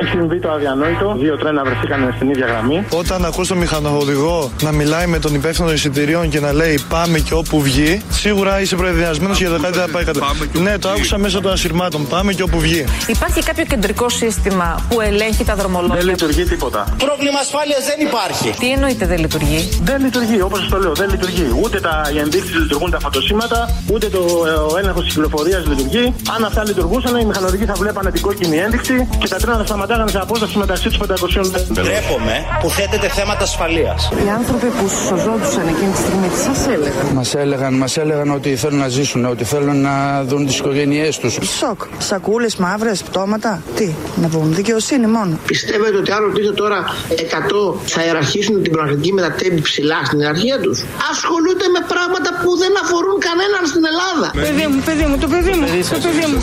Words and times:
έχει 0.00 0.10
συμβεί 0.10 0.38
το 0.40 0.50
αδιανόητο. 0.50 1.16
Δύο 1.18 1.36
τρένα 1.36 1.64
βρεθήκαν 1.64 2.12
στην 2.16 2.30
ίδια 2.30 2.46
γραμμή. 2.46 2.84
Όταν 2.90 3.24
ακούς 3.24 3.48
τον 3.48 3.58
μηχανοδηγό 3.58 4.50
να 4.62 4.72
μιλάει 4.72 5.06
με 5.06 5.18
τον 5.18 5.34
υπεύθυνο 5.34 5.72
εισιτηρίων 5.72 6.28
και 6.28 6.40
να 6.40 6.52
λέει 6.52 6.80
Πάμε 6.88 7.18
και 7.18 7.34
όπου 7.34 7.60
βγει, 7.60 8.02
σίγουρα 8.10 8.60
είσαι 8.60 8.76
προεδριασμένο 8.76 9.34
για 9.34 9.50
το 9.50 9.58
κάτι 9.60 9.78
θα 9.78 9.88
πάει 9.92 10.04
κατά. 10.04 10.26
Ναι, 10.52 10.78
το 10.78 10.88
άκουσα 10.88 11.18
μέσω 11.18 11.40
των 11.40 11.52
ασυρμάτων. 11.52 12.06
Πάμε 12.06 12.32
και 12.32 12.42
όπου 12.42 12.58
βγει. 12.60 12.84
Υπάρχει 13.06 13.42
κάποιο 13.42 13.64
κεντρικό 13.64 14.08
σύστημα 14.08 14.84
που 14.88 15.00
ελέγχει 15.00 15.44
τα 15.44 15.54
δρομολόγια; 15.54 15.96
Δεν 15.96 16.06
λειτουργεί 16.06 16.44
τίποτα. 16.44 16.96
Πρόβλημα 16.98 17.38
ασφάλειας 17.38 17.84
δεν 17.86 18.06
υπάρχει. 18.06 18.54
Τι 18.60 18.70
εννοείται 18.70 19.06
δεν 19.06 19.18
λειτουργεί; 19.18 19.68
Δεν 19.82 20.00
λειτουργεί, 20.00 20.40
όπως 20.40 20.58
σας 20.58 20.68
το 20.68 20.78
λέω, 20.78 20.92
δεν 20.92 21.10
λειτουργεί. 21.10 21.46
Ούτε 21.62 21.80
τα 21.80 22.02
ενδείξεις 22.22 22.54
λειτουργούν 22.54 22.90
τα 22.90 23.00
φωτοσύματα, 23.00 23.82
ούτε 23.92 24.06
το, 24.06 24.18
ε, 24.18 24.50
ο 24.72 24.78
έλεγχος 24.78 25.04
της 25.04 25.14
κυκλοφορίας 25.14 25.66
λειτουργεί. 25.66 26.14
Αν 26.36 26.44
αυτά 26.44 26.64
λειτουργούσαν, 26.64 27.16
οι 27.16 27.24
μηχανοδηγοί 27.24 27.64
θα 27.64 27.74
βλέπανε 27.74 28.10
την 28.10 28.22
κόκκινη 28.22 28.56
ένδειξη 28.56 29.08
και 29.18 29.28
τα 29.28 29.36
τρένα 29.36 29.56
θα 29.56 29.64
σταματάγανε 29.86 30.10
σε 30.10 30.18
απόσταση 30.18 30.58
μεταξύ 30.58 30.88
τους 30.88 30.98
500 30.98 31.50
μέτρων. 31.52 31.86
Ντρέπομαι 31.86 32.36
που 32.60 32.68
θέτεται 32.70 33.08
θέματα 33.08 33.42
ασφαλείας. 33.42 34.10
Οι 34.26 34.28
άνθρωποι 34.38 34.66
που 34.66 34.84
σωζόντουσαν 35.08 35.66
εκείνη 35.68 35.90
τη 35.92 35.98
στιγμή 36.04 36.28
τι 36.28 36.38
σας 36.46 36.66
έλεγαν; 36.74 37.06
Μας 37.14 37.34
έλεγαν, 37.34 37.74
μας 37.74 37.96
έλεγαν 37.96 38.30
ότι 38.30 38.56
θέλουν 38.56 38.78
να 38.78 38.88
ζήσουν, 38.88 39.24
ότι 39.24 39.44
θέλουν 39.44 39.80
να 39.80 40.24
δουν 40.24 40.46
τις 40.46 40.58
οικογένειές 40.58 41.18
τους. 41.18 41.38
Σοκ. 41.58 41.80
Σακούλες, 41.98 42.56
μαύρες, 42.56 43.02
πτώματα. 43.02 43.62
Τι 43.76 43.88
να 44.22 44.28
πούμε, 44.28 44.54
δικαιοσύνη 44.54 45.06
μόνο. 45.06 45.38
Πιστεύετε 45.46 45.96
ότι 45.96 46.10
αν 46.12 46.20
ρωτήσετε 46.22 46.54
τώρα 46.54 46.78
100 47.08 47.80
θα 47.86 48.04
ιεραρχήσουν 48.04 48.62
την 48.62 48.72
πραγματική 48.72 49.12
μετατέμπη 49.12 49.60
ψηλά 49.60 49.98
στην 50.04 50.18
ιεραρχία 50.20 50.60
τους; 50.60 50.84
Ασχολούνται 51.10 51.66
με 51.76 51.80
πράγματα 51.92 52.30
που 52.42 52.50
δεν 52.62 52.72
αφορούν 52.82 53.16
κανέναν 53.28 53.62
στην 53.72 53.82
Ελλάδα. 53.92 54.28
Παιδί 54.46 54.66
μου, 54.70 54.78
παιδί 54.88 55.04
μου, 55.08 55.16
το 55.24 55.28
παιδί 55.32 55.52
μου. 55.58 55.66
Το 55.96 55.98
παιδί 56.06 56.24
μου. 56.30 56.38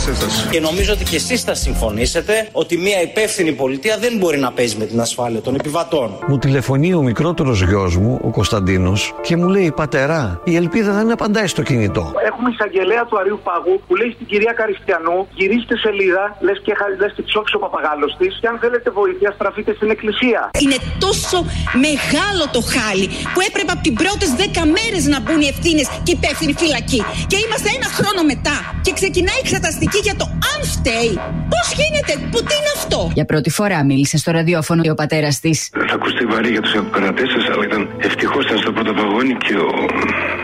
Και 0.50 0.60
νομίζω 0.60 0.92
ότι 0.92 1.04
και 1.10 1.16
εσείς 1.16 1.40
θα 1.42 1.54
συμφωνήσετε 1.54 2.48
ότι 2.52 2.74
μια 2.86 2.98
υπεύθυνη 3.02 3.32
πολιτεία 3.56 3.96
δεν 3.98 4.16
μπορεί 4.18 4.38
να 4.38 4.52
παίζει 4.52 4.76
με 4.76 4.84
την 4.84 5.00
ασφάλεια 5.00 5.40
των 5.40 5.54
επιβατών. 5.54 6.18
Μου 6.26 6.38
τηλεφωνεί 6.38 6.94
ο 6.94 7.02
μικρότερος 7.02 7.62
γιος 7.62 7.96
μου, 7.96 8.20
ο 8.22 8.30
Κωνσταντίνος, 8.30 9.14
και 9.22 9.36
μου 9.36 9.48
λέει: 9.48 9.72
Πατερά, 9.76 10.40
η 10.44 10.56
ελπίδα 10.56 10.92
δεν 10.92 11.10
απαντάει 11.10 11.46
στο 11.46 11.62
κινητό. 11.62 12.12
Έχουμε 12.30 12.48
εισαγγελέα 12.50 13.04
του 13.04 13.18
Αρίου 13.18 13.40
Παγού 13.48 13.74
που 13.86 13.94
λέει 13.96 14.10
στην 14.16 14.26
κυρία 14.26 14.52
Καριστιανού: 14.52 15.16
Γυρίστε 15.38 15.76
σελίδα, 15.76 16.36
λες 16.40 16.58
και, 16.64 16.72
λες 17.00 17.12
και 17.16 17.22
τσόξει 17.22 17.54
ο 17.56 17.58
παπαγάλος 17.58 18.16
της. 18.18 18.38
Και 18.40 18.48
αν 18.52 18.56
θέλετε 18.62 18.90
βοήθεια, 18.90 19.30
στραφείτε 19.38 19.72
στην 19.78 19.90
εκκλησία. 19.94 20.40
Είναι 20.62 20.78
τόσο 20.98 21.38
μεγάλο 21.86 22.44
το 22.56 22.60
χάλι 22.74 23.06
που 23.34 23.40
έπρεπε 23.48 23.70
από 23.74 23.82
τι 23.86 23.92
πρώτες 24.02 24.30
10 24.38 24.42
μέρες 24.76 25.02
να 25.12 25.18
μπουν 25.22 25.40
οι 25.44 25.48
ευθύνες 25.54 25.86
και 26.04 26.10
οι 26.12 26.16
υπεύθυνοι 26.20 26.52
φυλακοί. 26.62 27.00
Και 27.30 27.38
είμαστε 27.44 27.68
ένα 27.78 27.88
χρόνο 27.98 28.20
μετά 28.32 28.56
και 28.84 28.92
ξεκινάει 29.00 29.38
η 29.40 29.44
εξεταστική 29.46 29.98
για 30.08 30.16
το 30.20 30.26
αν 30.43 30.43
φταίει; 30.68 31.12
Πώς 31.52 31.66
γίνεται, 31.80 32.12
που 32.30 32.38
τι 32.46 32.54
είναι 32.58 32.72
αυτό; 32.76 33.10
Για 33.14 33.24
πρώτη 33.24 33.50
φορά 33.50 33.84
μίλησε 33.84 34.16
στο 34.18 34.30
ραδιόφωνο 34.30 34.82
ο 34.90 34.94
πατέρας 34.94 35.40
της. 35.40 35.70
Θα 35.88 35.94
ακουστεί 35.94 36.24
βαρύ 36.26 36.50
για 36.50 36.60
τους 36.60 36.74
ακροατές 36.74 37.28
σας, 37.34 37.44
αλλά 37.52 37.64
ήταν 37.64 37.88
ευτυχώς 37.98 38.44
ήταν 38.44 38.58
στο 38.58 38.72
πρώτο 38.72 38.94
βαγόνι 38.94 39.34
και 39.44 39.54
ο, 39.54 39.70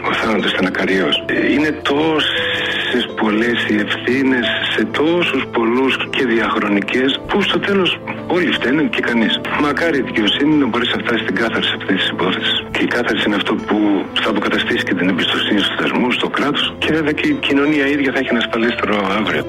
ο 0.08 0.12
θάνατος 0.14 0.52
ήταν 0.52 0.66
ακαριός. 0.66 1.14
Είναι 1.54 1.70
τόσες 1.90 3.04
πολλές 3.20 3.58
οι 3.68 3.74
ευθύνες 3.86 4.46
σε 4.74 4.84
τόσους 4.84 5.42
πολλούς 5.56 5.92
και 6.14 6.24
διαχρονικές 6.26 7.20
που 7.28 7.42
στο 7.42 7.58
τέλος 7.58 8.00
όλοι 8.26 8.50
φταίνουν 8.52 8.88
και 8.90 9.00
κανείς. 9.00 9.40
Μακάρι 9.60 9.98
η 9.98 10.02
δικαιοσύνη 10.02 10.54
να 10.54 10.66
μπορεί 10.66 10.86
να 10.94 10.98
φτάσει 11.02 11.22
στην 11.22 11.34
κάθαρση 11.34 11.72
αυτής 11.78 11.96
της 12.00 12.08
υπόθεσης. 12.08 12.56
Και 12.70 12.82
η 12.82 12.86
κάθαρση 12.86 13.24
είναι 13.26 13.36
αυτό 13.36 13.54
που 13.54 13.76
θα 14.22 14.30
αποκαταστήσει 14.30 14.84
και 14.84 14.94
την 14.94 15.08
εμπιστοσύνη 15.08 15.60
στους 15.60 15.76
θεσμούς, 15.80 16.14
στο 16.14 16.28
κράτος 16.28 16.74
και 16.78 16.92
βέβαια 16.92 17.12
και 17.12 17.26
η 17.28 17.34
κοινωνία 17.46 17.86
ίδια 17.86 18.12
θα 18.12 18.18
έχει 18.18 18.28
ένα 18.34 18.38
ασφαλέστερο 18.44 18.94
αύριο. 19.18 19.44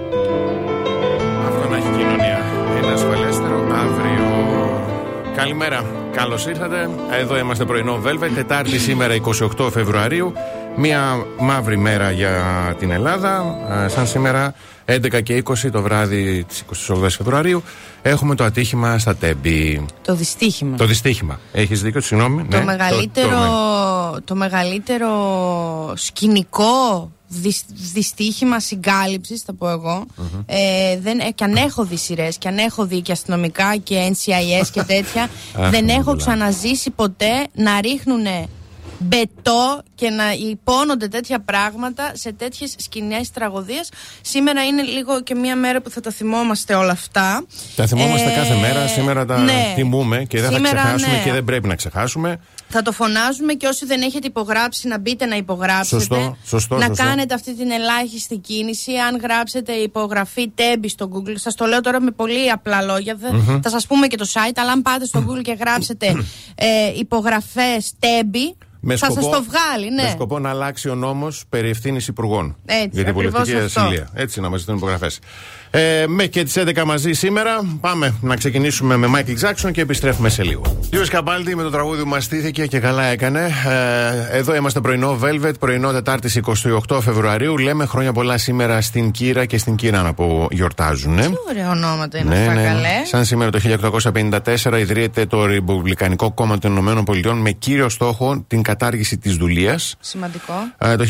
Καλημέρα. 5.41 5.85
Καλώς 6.11 6.45
ήρθατε. 6.45 6.89
Εδώ 7.19 7.37
είμαστε 7.37 7.65
πρωινό 7.65 8.01
Velvet. 8.05 8.29
Τετάρτη 8.35 8.79
σήμερα 8.79 9.15
28 9.57 9.69
Φεβρουαρίου. 9.71 10.33
Μία 10.77 11.25
μαύρη 11.39 11.77
μέρα 11.77 12.11
για 12.11 12.35
την 12.79 12.91
Ελλάδα. 12.91 13.55
Ε, 13.85 13.87
Σαν 13.87 14.07
σήμερα 14.07 14.53
11 14.85 15.21
και 15.23 15.43
20 15.45 15.69
το 15.71 15.81
βράδυ 15.81 16.43
της 16.47 16.63
28 16.89 17.07
Φεβρουαρίου 17.09 17.63
έχουμε 18.01 18.35
το 18.35 18.43
ατύχημα 18.43 18.97
στα 18.97 19.15
Τέμπη. 19.15 19.85
Το 20.01 20.15
δυστύχημα. 20.15 20.77
Το 20.77 20.85
δυστύχημα. 20.85 21.39
Έχεις 21.53 21.81
δίκιο, 21.81 22.01
συγγνώμη. 22.01 22.45
Το, 22.45 22.57
ναι, 22.57 22.63
μεγαλύτερο, 22.63 23.29
το- 23.29 24.21
το, 24.25 24.35
μεγαλύτερο 24.35 25.11
σκηνικό 25.95 27.11
δυσ, 27.27 27.63
δυστύχημα 27.93 28.59
συγκάλυψης, 28.59 29.41
θα 29.41 29.53
πω 29.53 29.69
εγώ. 29.69 30.05
Ε, 30.45 30.99
δεν, 30.99 31.19
ε, 31.19 31.29
και 31.31 31.43
αν 31.43 31.55
έχω 31.55 31.83
δει 31.85 31.97
σειρές 31.97 32.37
και 32.37 32.47
αν 32.47 32.57
έχω 32.57 32.85
δει 32.85 33.01
και 33.01 33.11
αστυνομικά 33.11 33.75
και 33.83 34.11
NCIS 34.11 34.67
και 34.71 34.83
τέτοια, 34.83 35.29
Αχ, 35.59 35.69
δεν 35.69 35.85
ναι, 35.85 35.91
έχω 35.93 36.03
πολλά. 36.03 36.17
ξαναζήσει 36.17 36.89
ποτέ 36.89 37.47
να 37.53 37.81
ρίχνουν 37.81 38.25
μπετό 39.01 39.81
και 39.95 40.09
να 40.09 40.31
υπόνονται 40.31 41.07
τέτοια 41.07 41.39
πράγματα 41.39 42.11
σε 42.15 42.31
τέτοιες 42.33 42.73
σκηνές 42.77 43.31
τραγωδίε. 43.31 43.79
Σήμερα 44.21 44.65
είναι 44.65 44.81
λίγο 44.81 45.21
και 45.21 45.35
μια 45.35 45.55
μέρα 45.55 45.81
που 45.81 45.89
θα 45.89 46.01
τα 46.01 46.11
θυμόμαστε 46.11 46.73
όλα 46.75 46.91
αυτά. 46.91 47.45
Τα 47.75 47.85
θυμόμαστε 47.87 48.31
Ε, 48.31 48.35
κάθε 48.35 48.55
μέρα. 48.55 48.87
Σήμερα 48.87 49.25
τα 49.25 49.37
ναι. 49.37 49.71
θυμούμε 49.75 50.23
και 50.23 50.41
δεν 50.41 50.53
Σήμερα, 50.53 50.81
θα 50.81 50.87
ξεχάσουμε 50.87 51.17
ναι. 51.17 51.23
και 51.23 51.31
δεν 51.31 51.43
πρέπει 51.43 51.67
να 51.67 51.75
ξεχάσουμε. 51.75 52.39
Θα 52.73 52.81
το 52.81 52.91
φωνάζουμε 52.91 53.53
και 53.53 53.67
όσοι 53.67 53.85
δεν 53.85 54.01
έχετε 54.01 54.27
υπογράψει 54.27 54.87
να 54.87 54.99
μπείτε 54.99 55.25
να 55.25 55.35
υπογράψετε. 55.35 55.95
Σωστό, 55.95 56.37
σωστό, 56.45 56.75
να 56.77 56.85
σωστό. 56.85 57.03
κάνετε 57.03 57.33
αυτή 57.33 57.55
την 57.55 57.71
ελάχιστη 57.71 58.37
κίνηση. 58.37 58.91
Αν 58.95 59.17
γράψετε 59.21 59.71
υπογραφή 59.71 60.49
τέμπη 60.55 60.89
στο 60.89 61.09
Google, 61.13 61.33
σας 61.35 61.55
το 61.55 61.65
λέω 61.65 61.81
τώρα 61.81 62.01
με 62.01 62.11
πολύ 62.11 62.49
απλά 62.51 62.81
λόγια. 62.81 63.17
Θα, 63.21 63.33
Μμμ. 63.33 63.59
θα 63.61 63.69
σας 63.69 63.87
πούμε 63.87 64.07
και 64.07 64.17
το 64.17 64.25
site, 64.33 64.51
αλλά 64.55 64.71
αν 64.71 64.81
πάτε 64.81 65.05
στο 65.05 65.25
Google 65.27 65.41
και 65.41 65.57
γράψετε 65.59 66.07
ε, 66.55 66.65
υπογραφές 66.99 67.91
τέμπη, 67.99 68.55
Με 68.83 68.95
θα 68.95 69.05
σκοπό, 69.05 69.21
σα 69.21 69.29
το 69.29 69.43
βγάλει. 69.43 69.91
Ναι. 69.91 70.03
με 70.03 70.09
σκοπό 70.09 70.39
να 70.39 70.49
αλλάξει 70.49 70.89
ο 70.89 70.95
νόμος 70.95 71.43
περί 71.49 71.69
ευθύνης 71.69 72.07
υπουργών. 72.07 72.55
Έτσι, 72.65 72.89
για 72.91 73.03
την 73.03 73.13
ακριβώς 73.13 73.31
πολιτική 73.31 73.57
αυτό. 73.57 73.81
ασυλία. 73.81 74.09
Έτσι 74.13 74.41
να 74.41 74.49
μας 74.49 74.59
ζητούν 74.59 74.75
υπογραφές. 74.75 75.19
Ε, 75.73 76.03
με 76.07 76.25
και 76.25 76.43
τις 76.43 76.57
11 76.57 76.83
μαζί 76.85 77.11
σήμερα. 77.13 77.61
Πάμε 77.81 78.13
να 78.21 78.35
ξεκινήσουμε 78.35 78.95
με 78.97 79.07
Michael 79.15 79.47
Jackson 79.49 79.71
και 79.71 79.81
επιστρέφουμε 79.81 80.29
σε 80.29 80.43
λίγο. 80.43 80.61
Λίγο 80.91 81.03
Καπάλτη 81.07 81.55
με 81.55 81.63
το 81.63 81.69
τραγούδι 81.69 82.01
που 82.03 82.09
μας 82.09 82.23
στήθηκε 82.23 82.65
και 82.65 82.79
καλά 82.79 83.03
έκανε. 83.03 83.51
Ε, 84.31 84.37
εδώ 84.37 84.55
είμαστε 84.55 84.79
πρωινό 84.81 85.19
Velvet, 85.23 85.51
πρωινό 85.59 85.91
Τετάρτη 85.91 86.41
28 86.89 86.99
Φεβρουαρίου. 87.01 87.57
Λέμε 87.57 87.85
χρόνια 87.85 88.13
πολλά 88.13 88.37
σήμερα 88.37 88.81
στην 88.81 89.11
Κύρα 89.11 89.45
και 89.45 89.57
στην 89.57 89.75
Κύρανα 89.75 90.13
που 90.13 90.47
γιορτάζουν. 90.51 91.15
Τι 91.15 91.27
ωραία 91.49 91.69
ονόματα 91.71 92.17
είναι 92.17 92.29
Ναι, 92.29 92.39
αυτά, 92.39 92.53
ναι. 92.53 92.63
καλέ. 92.67 93.05
Σαν 93.05 93.25
σήμερα 93.25 93.49
το 93.51 93.59
1854 94.63 94.79
ιδρύεται 94.79 95.25
το 95.25 95.45
Ρεπουμπλικανικό 95.45 96.31
Κόμμα 96.31 96.57
των 96.57 96.71
Ηνωμένων 96.71 97.03
Πολιτειών 97.03 97.37
με 97.37 97.51
κύριο 97.51 97.89
στόχο 97.89 98.43
την 98.47 98.61
κατάργηση 98.61 99.17
της 99.17 99.35
δουλεία. 99.35 99.79
Σημαντικό. 99.99 100.53
Ε, 100.77 100.95
Το 100.95 101.05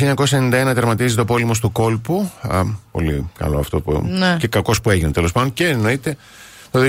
1991 0.69 0.73
τερματίζεται 0.73 1.21
ο 1.21 1.25
πόλεμο 1.25 1.51
του 1.61 1.71
κόλπου. 1.71 2.31
Α, 2.41 2.61
πολύ 2.91 3.29
καλό 3.38 3.59
αυτό 3.59 3.81
που. 3.81 4.05
Ναι. 4.09 4.35
και 4.39 4.47
κακός 4.51 4.81
που 4.81 4.89
έγινε 4.89 5.12
τέλος 5.12 5.31
πάντων. 5.31 5.53
Και 5.53 5.67
εννοείται 5.67 6.17
το 6.72 6.79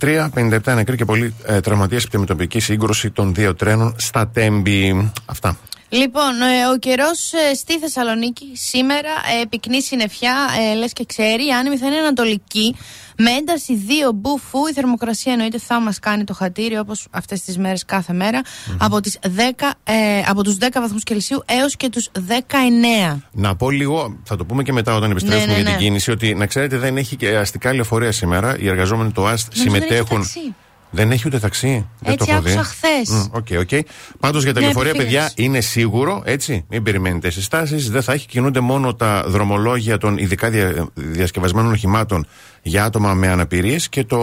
2023 0.00 0.28
57 0.34 0.58
νεκροί 0.74 0.96
και 0.96 1.04
πολλοί 1.04 1.34
ε, 1.44 1.60
τραυματίες 1.60 2.02
από 2.02 2.12
τη 2.12 2.18
μετοπική 2.18 2.60
σύγκρουση 2.60 3.10
των 3.10 3.34
δύο 3.34 3.54
τρένων 3.54 3.94
στα 3.98 4.28
Τέμπη. 4.28 5.10
Αυτά. 5.24 5.56
Λοιπόν, 5.88 6.40
ε, 6.40 6.66
ο 6.74 6.78
καιρός 6.78 7.32
στη 7.54 7.78
Θεσσαλονίκη 7.78 8.52
σήμερα 8.54 9.10
ε, 9.40 9.44
πυκνή 9.48 9.82
συννεφιά, 9.82 10.34
ε, 10.72 10.74
λες 10.74 10.92
και 10.92 11.04
ξέρει. 11.04 11.46
Οι 11.46 11.52
άνεμοι 11.52 11.76
θα 11.76 11.86
είναι 11.86 11.96
ανατολικοί. 11.96 12.76
Με 13.20 13.30
ένταση 13.30 13.84
2 14.08 14.12
μποφόρ, 14.14 14.66
η 14.66 14.72
θερμοκρασία 14.72 15.32
εννοείται 15.32 15.58
θα 15.58 15.80
μας 15.80 15.98
κάνει 15.98 16.24
το 16.24 16.34
χατήρι 16.34 16.78
όπως 16.78 17.06
αυτές 17.10 17.40
τις 17.42 17.58
μέρες 17.58 17.84
κάθε 17.84 18.12
μέρα, 18.12 18.40
από, 18.78 19.00
τις 19.00 19.18
10, 19.22 19.74
ε, 19.84 20.22
από 20.26 20.42
τους 20.42 20.56
10 20.60 20.80
βαθμούς 20.80 21.02
Κελσίου 21.02 21.42
έως 21.46 21.76
και 21.76 21.88
τους 21.88 22.10
19. 22.12 23.22
Να 23.32 23.56
πω 23.56 23.70
λίγο, 23.70 24.16
θα 24.24 24.36
το 24.36 24.44
πούμε 24.44 24.62
και 24.62 24.72
μετά 24.72 24.94
όταν 24.94 25.10
επιστρέψουμε 25.10 25.52
Ναι, 25.52 25.58
ναι, 25.58 25.62
για 25.62 25.70
την 25.70 25.78
ναι. 25.78 25.88
κίνηση, 25.88 26.10
ότι 26.10 26.34
να 26.34 26.46
ξέρετε 26.46 26.78
δεν 26.78 26.96
έχει 26.96 27.16
και 27.16 27.36
αστικά 27.36 27.74
λεωφορεία 27.74 28.12
σήμερα. 28.12 28.58
Οι 28.58 28.68
εργαζόμενοι 28.68 29.12
του 29.12 29.26
ΟΑΣΘ 29.26 29.56
Νομίζω 29.56 29.70
δεν 29.70 29.82
έχει 29.82 29.88
συμμετέχουν. 29.88 30.54
Ταξί. 30.90 31.02
Δεν 31.02 31.10
έχει 31.10 31.22
ούτε 31.26 31.38
ταξί. 31.38 31.86
Δεν 32.00 32.12
Έτσι 32.12 32.26
το 32.26 32.32
έχω 32.32 32.42
δει. 32.42 32.50
άκουσα 32.52 32.64
χθες. 32.64 33.08
Μμ, 33.08 33.24
OK, 33.30 33.46
OK. 33.58 33.84
Πάντως 34.20 34.42
για 34.44 34.52
τα 34.54 34.58
Μια 34.60 34.68
λεωφορεία, 34.68 34.92
παιδιά, 34.92 35.06
επιφύλαξη. 35.20 35.42
είναι 35.42 35.60
σίγουρο, 35.60 36.22
έτσι. 36.24 36.64
Μην 36.68 36.82
περιμένετε 36.82 37.30
συστάσεις. 37.30 37.90
Δεν 37.90 38.02
θα 38.02 38.12
έχει. 38.12 38.26
Κινούνται 38.26 38.60
μόνο 38.60 38.94
τα 38.94 39.24
δρομολόγια 39.26 39.98
των 39.98 40.18
ειδικά 40.18 40.50
δια, 40.50 40.88
διασκευασμένων 40.94 41.72
οχημάτων 41.72 42.26
για 42.62 42.84
άτομα 42.84 43.14
με 43.14 43.28
αναπηρίες 43.28 43.88
και 43.88 44.04
το 44.04 44.18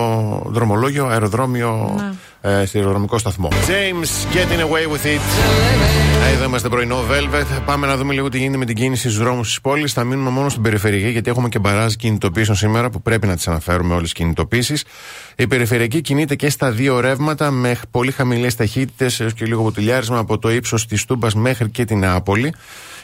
δρομολόγιο 0.45 1.05
αεροδρόμιο 1.05 1.95
ε, 2.41 2.65
σιδηροδρομικό 2.65 3.17
σταθμό. 3.17 3.49
James, 3.51 4.35
getting 4.35 4.61
away 4.61 4.91
with 4.93 5.05
it. 5.05 5.21
Ε, 6.29 6.33
Εδώ 6.33 6.43
είμαστε 6.43 6.69
πρωινό 6.69 6.97
Velvet. 7.11 7.61
Πάμε 7.65 7.87
να 7.87 7.97
δούμε 7.97 8.13
λίγο 8.13 8.29
τι 8.29 8.37
γίνεται 8.37 8.57
με 8.57 8.65
την 8.65 8.75
κίνηση 8.75 9.01
στους 9.01 9.17
δρόμους 9.17 9.47
της 9.47 9.61
πόλης. 9.61 9.93
Θα 9.93 10.03
μείνουμε 10.03 10.29
μόνο 10.29 10.49
στην 10.49 10.61
περιφερειακή 10.61 11.09
γιατί 11.09 11.29
έχουμε 11.29 11.49
και 11.49 11.59
μπαράζ 11.59 11.93
κινητοποίησεων 11.93 12.57
σήμερα 12.57 12.89
που 12.89 13.01
πρέπει 13.01 13.27
να 13.27 13.35
τις 13.35 13.47
αναφέρουμε 13.47 13.93
όλες 13.93 14.03
τις 14.03 14.13
κινητοποίησεις. 14.13 14.83
Η 15.35 15.47
περιφερειακή 15.47 16.01
κινείται 16.01 16.35
και 16.35 16.49
στα 16.49 16.71
δύο 16.71 16.99
ρεύματα 16.99 17.51
με 17.51 17.79
πολύ 17.91 18.11
χαμηλές 18.11 18.55
ταχύτητες 18.55 19.19
έως 19.19 19.33
και 19.33 19.45
λίγο 19.45 19.63
ποτηλιάρισμα 19.63 20.17
από 20.17 20.37
το 20.37 20.51
ύψος 20.51 20.85
της 20.87 21.05
Τούμπας 21.05 21.35
μέχρι 21.35 21.69
και 21.69 21.85
την 21.85 21.99
Νεάπολη. 21.99 22.53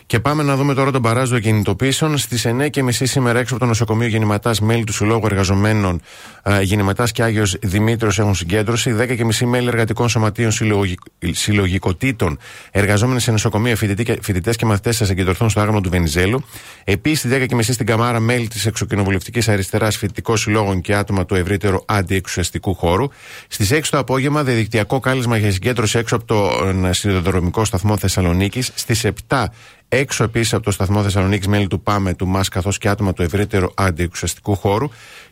Και 0.05 0.19
πάμε 0.19 0.43
να 0.43 0.55
δούμε 0.55 0.73
τώρα 0.73 0.91
τον 0.91 1.01
παράζο 1.01 1.39
κινητοποίησεων. 1.39 2.17
Στις 2.17 2.45
9.30 2.47 2.89
σήμερα 2.91 3.39
έξω 3.39 3.53
από 3.53 3.63
το 3.63 3.69
νοσοκομείο 3.69 4.07
Γεννηματάς, 4.07 4.59
μέλη 4.59 4.83
του 4.83 4.93
Συλλόγου 4.93 5.25
Εργαζομένων 5.25 6.01
ε, 6.43 6.61
Γεννηματάς 6.61 7.11
και 7.11 7.23
Άγιος 7.23 7.57
Δημήτριος 7.61 8.19
έχουν 8.19 8.35
συγκέντρωση. 8.35 8.95
10.30 8.99 9.45
μέλη 9.45 9.67
εργατικών 9.67 10.09
σωματείων 10.09 10.51
συλλογικ- 10.51 11.01
συλλογικοτήτων 11.31 12.37
εργαζόμενοι 12.71 13.19
σε 13.19 13.31
νοσοκομεία, 13.31 13.75
φοιτητές 14.21 14.55
και 14.55 14.65
μαθητές 14.65 14.97
θα 14.97 15.05
συγκεντρωθούν 15.05 15.49
στο 15.49 15.59
άγαλμα 15.59 15.81
του 15.81 15.89
Βενιζέλου. 15.89 16.43
Επίσης, 16.83 17.31
10.30 17.31 17.61
στην 17.61 17.85
Καμάρα, 17.85 18.19
μέλη 18.19 18.47
της 18.47 18.65
Εξοκοινοβουλευτική 18.65 19.51
Αριστεράς, 19.51 19.97
φοιτητικών 19.97 20.37
συλλόγων 20.37 20.81
και 20.81 20.95
άτομα 20.95 21.25
του 21.25 21.35
ευρύτερου 21.35 21.77
αντιεξουσιαστικού 21.85 22.73
χώρου. 22.73 23.07
Στις 23.47 23.71
6 23.71 23.89
το 23.89 23.97
απόγευμα, 23.97 24.43
διαδικτυακό 24.43 24.99
κάλεσμα 24.99 25.37
για 25.37 25.51
συγκέντρωση 25.51 25.97
έξω 25.97 26.15
από 26.15 26.25
τον 26.25 26.93
σιδηροδρομικό 26.93 27.65
σταθμό 27.65 27.97
Θεσσαλονίκης. 27.97 28.71
Στις 28.75 29.05
7 29.27 29.45
Έξω 29.93 30.23
επίσης 30.23 30.53
από 30.53 30.63
το 30.63 30.71
σταθμό 30.71 31.03
Θεσσαλονίκης, 31.03 31.47
μέλη 31.47 31.67
του 31.67 31.81
ΠΑΜΕ, 31.81 32.13
του 32.13 32.27
ΜΑΣ 32.27 32.49
καθώς 32.49 32.77
και 32.77 32.89
άτομα 32.89 33.13
του 33.13 33.21
ευρύτερου 33.21 33.67
αντιεξουσιαστικού 33.75 34.55
χώρου. 34.55 34.89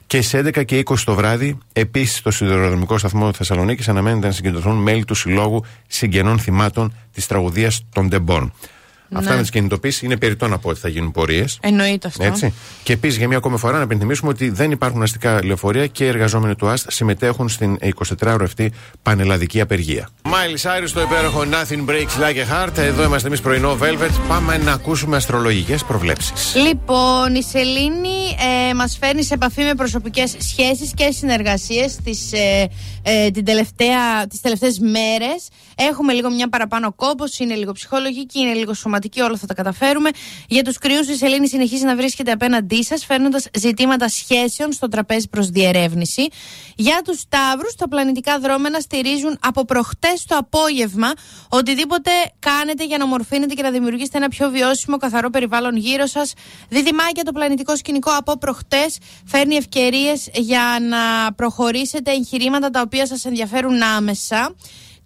Και 0.08 0.22
σε 0.22 0.38
11 0.38 0.66
και 0.66 0.84
20 0.86 0.96
το 1.06 1.16
βράδυ, 1.16 1.58
επίσης 1.74 2.18
στο 2.18 2.32
σιδηροδρομικό 2.32 2.98
σταθμό 2.98 3.34
Θεσσαλονίκης, 3.34 3.90
αναμένεται 3.90 4.28
να 4.28 4.34
συγκεντρωθούν 4.34 4.76
μέλη 4.76 5.06
του 5.06 5.16
Συλλόγου 5.16 5.64
Συγγενών 5.88 6.40
Θυμάτων 6.40 6.94
της 7.14 7.28
τραγουδία 7.28 7.72
των 7.94 8.10
Ντεμπών. 9.10 9.18
Αυτά 9.20 9.30
Ναι. 9.30 9.36
με 9.36 9.42
τις 9.42 9.52
κινητοποίησει 9.52 10.06
είναι 10.06 10.18
περιττό 10.18 10.48
να 10.48 10.58
πω 10.58 10.70
ότι 10.70 10.80
θα 10.80 10.90
γίνουν 10.90 11.12
πορείες. 11.12 11.58
Εννοείται 11.62 12.08
αυτό. 12.08 12.24
Έτσι. 12.24 12.54
Και 12.84 12.94
επίσης 12.94 13.18
για 13.18 13.28
μία 13.28 13.38
ακόμη 13.38 13.58
φορά 13.58 13.78
να 13.78 13.84
επενθυμίσουμε 13.84 14.30
ότι 14.30 14.50
δεν 14.50 14.72
υπάρχουν 14.72 15.02
αστικά 15.02 15.44
λεωφορεία 15.46 15.88
και 15.88 16.04
οι 16.04 16.08
εργαζόμενοι 16.08 16.56
του 16.56 16.68
ΑΣΤ 16.68 16.92
συμμετέχουν 16.92 17.50
στην 17.50 17.78
24ωρο 18.20 18.42
αυτή 18.42 18.72
πανελλαδική 19.04 19.62
απεργία. 19.62 20.10
Μάιλις 20.24 20.62
Σάιρου 20.62 20.88
στο 20.88 21.02
υπέροχο 21.02 21.44
Nothing 21.52 21.90
Breaks 21.90 22.22
Like 22.22 22.36
a 22.38 22.66
Heart. 22.68 22.78
Εδώ 22.78 23.04
είμαστε 23.04 23.28
εμείς 23.28 23.42
πρωινό 23.42 23.78
Velvet. 23.82 24.10
Πάμε 24.28 24.58
να 24.58 24.72
ακούσουμε 24.72 25.16
αστρολογικές 25.16 25.84
προβλέψεις. 25.84 26.56
Λοιπόν, 26.56 27.36
η 27.36 27.44
Σελήνη 27.44 28.36
ε, 28.70 28.74
μας 28.74 28.98
φέρνει 29.02 29.24
σε 29.24 29.34
επαφή 29.34 29.62
με 29.64 29.74
προσωπικές 29.76 30.36
σχέσεις 30.40 30.92
και 30.96 31.12
συνεργασίες 31.12 31.96
τις, 32.04 32.32
ε, 32.34 32.70
ε, 33.04 33.30
την 33.32 33.46
τελευταία, 33.46 34.28
τις 34.30 34.42
τελευταίες 34.42 34.80
μέρες. 34.80 35.48
Έχουμε 35.76 36.14
λίγο 36.14 36.30
μια 36.32 36.50
παραπάνω 36.50 36.94
κόπος, 36.94 37.40
είναι 37.40 37.56
λίγο 37.56 37.72
ψυχολογική, 37.72 38.40
είναι 38.40 38.54
λίγο 38.54 38.74
σωματική, 38.74 38.98
όλα 39.22 39.38
θα 39.38 39.48
τα 39.48 39.54
καταφέρουμε. 39.54 40.10
Για 40.48 40.64
τους 40.64 40.78
κρυούς 40.78 41.08
η 41.08 41.16
Σελήνη 41.16 41.48
συνεχίζει 41.48 41.84
να 41.84 41.96
βρίσκεται 41.96 42.32
απέναντί 42.32 42.84
σας, 42.84 43.06
φέρνοντας 43.06 43.48
ζητήματα 43.58 44.10
σχέσεων 44.10 44.72
στο 44.72 44.88
τραπέζι 44.88 45.28
προς 45.30 45.50
διερεύνηση. 45.50 46.28
Για 46.76 47.02
τους 47.06 47.20
Σταύρους, 47.20 47.76
τα 47.76 47.88
πλανητικά 47.88 48.40
δρόμενα 48.40 48.80
στηρίζουν 48.80 49.38
από 49.42 49.66
προχτές 49.66 50.26
το 50.28 50.36
απόγευμα 50.38 51.12
οτιδήποτε 51.50 52.12
κάνετε 52.40 52.86
για 52.86 52.98
να 52.98 53.04
ομορφύνετε 53.04 53.54
και 53.54 53.62
να 53.62 53.72
δημιουργήσετε 53.72 54.18
ένα 54.18 54.28
πιο 54.28 54.50
βιώσιμο, 54.50 54.98
καθαρό 54.98 55.30
περιβάλλον 55.30 55.76
γύρω 55.76 56.06
σας. 56.06 56.34
Διδυμάκια 56.70 57.24
το 57.24 57.32
πλανητικό 57.32 57.76
σκηνικό 57.76 58.12
από 58.18 58.38
προχτές 58.38 58.98
φέρνει 59.26 59.56
ευκαιρίες 59.56 60.30
για 60.34 60.78
να 60.90 61.34
προχωρήσετε 61.34 62.12
εγχειρήματα 62.12 62.70
τα 62.70 62.82
οποία 62.82 63.08
σας 63.08 63.26
ενδιαφέρουν 63.26 63.82
άμεσα. 63.82 64.56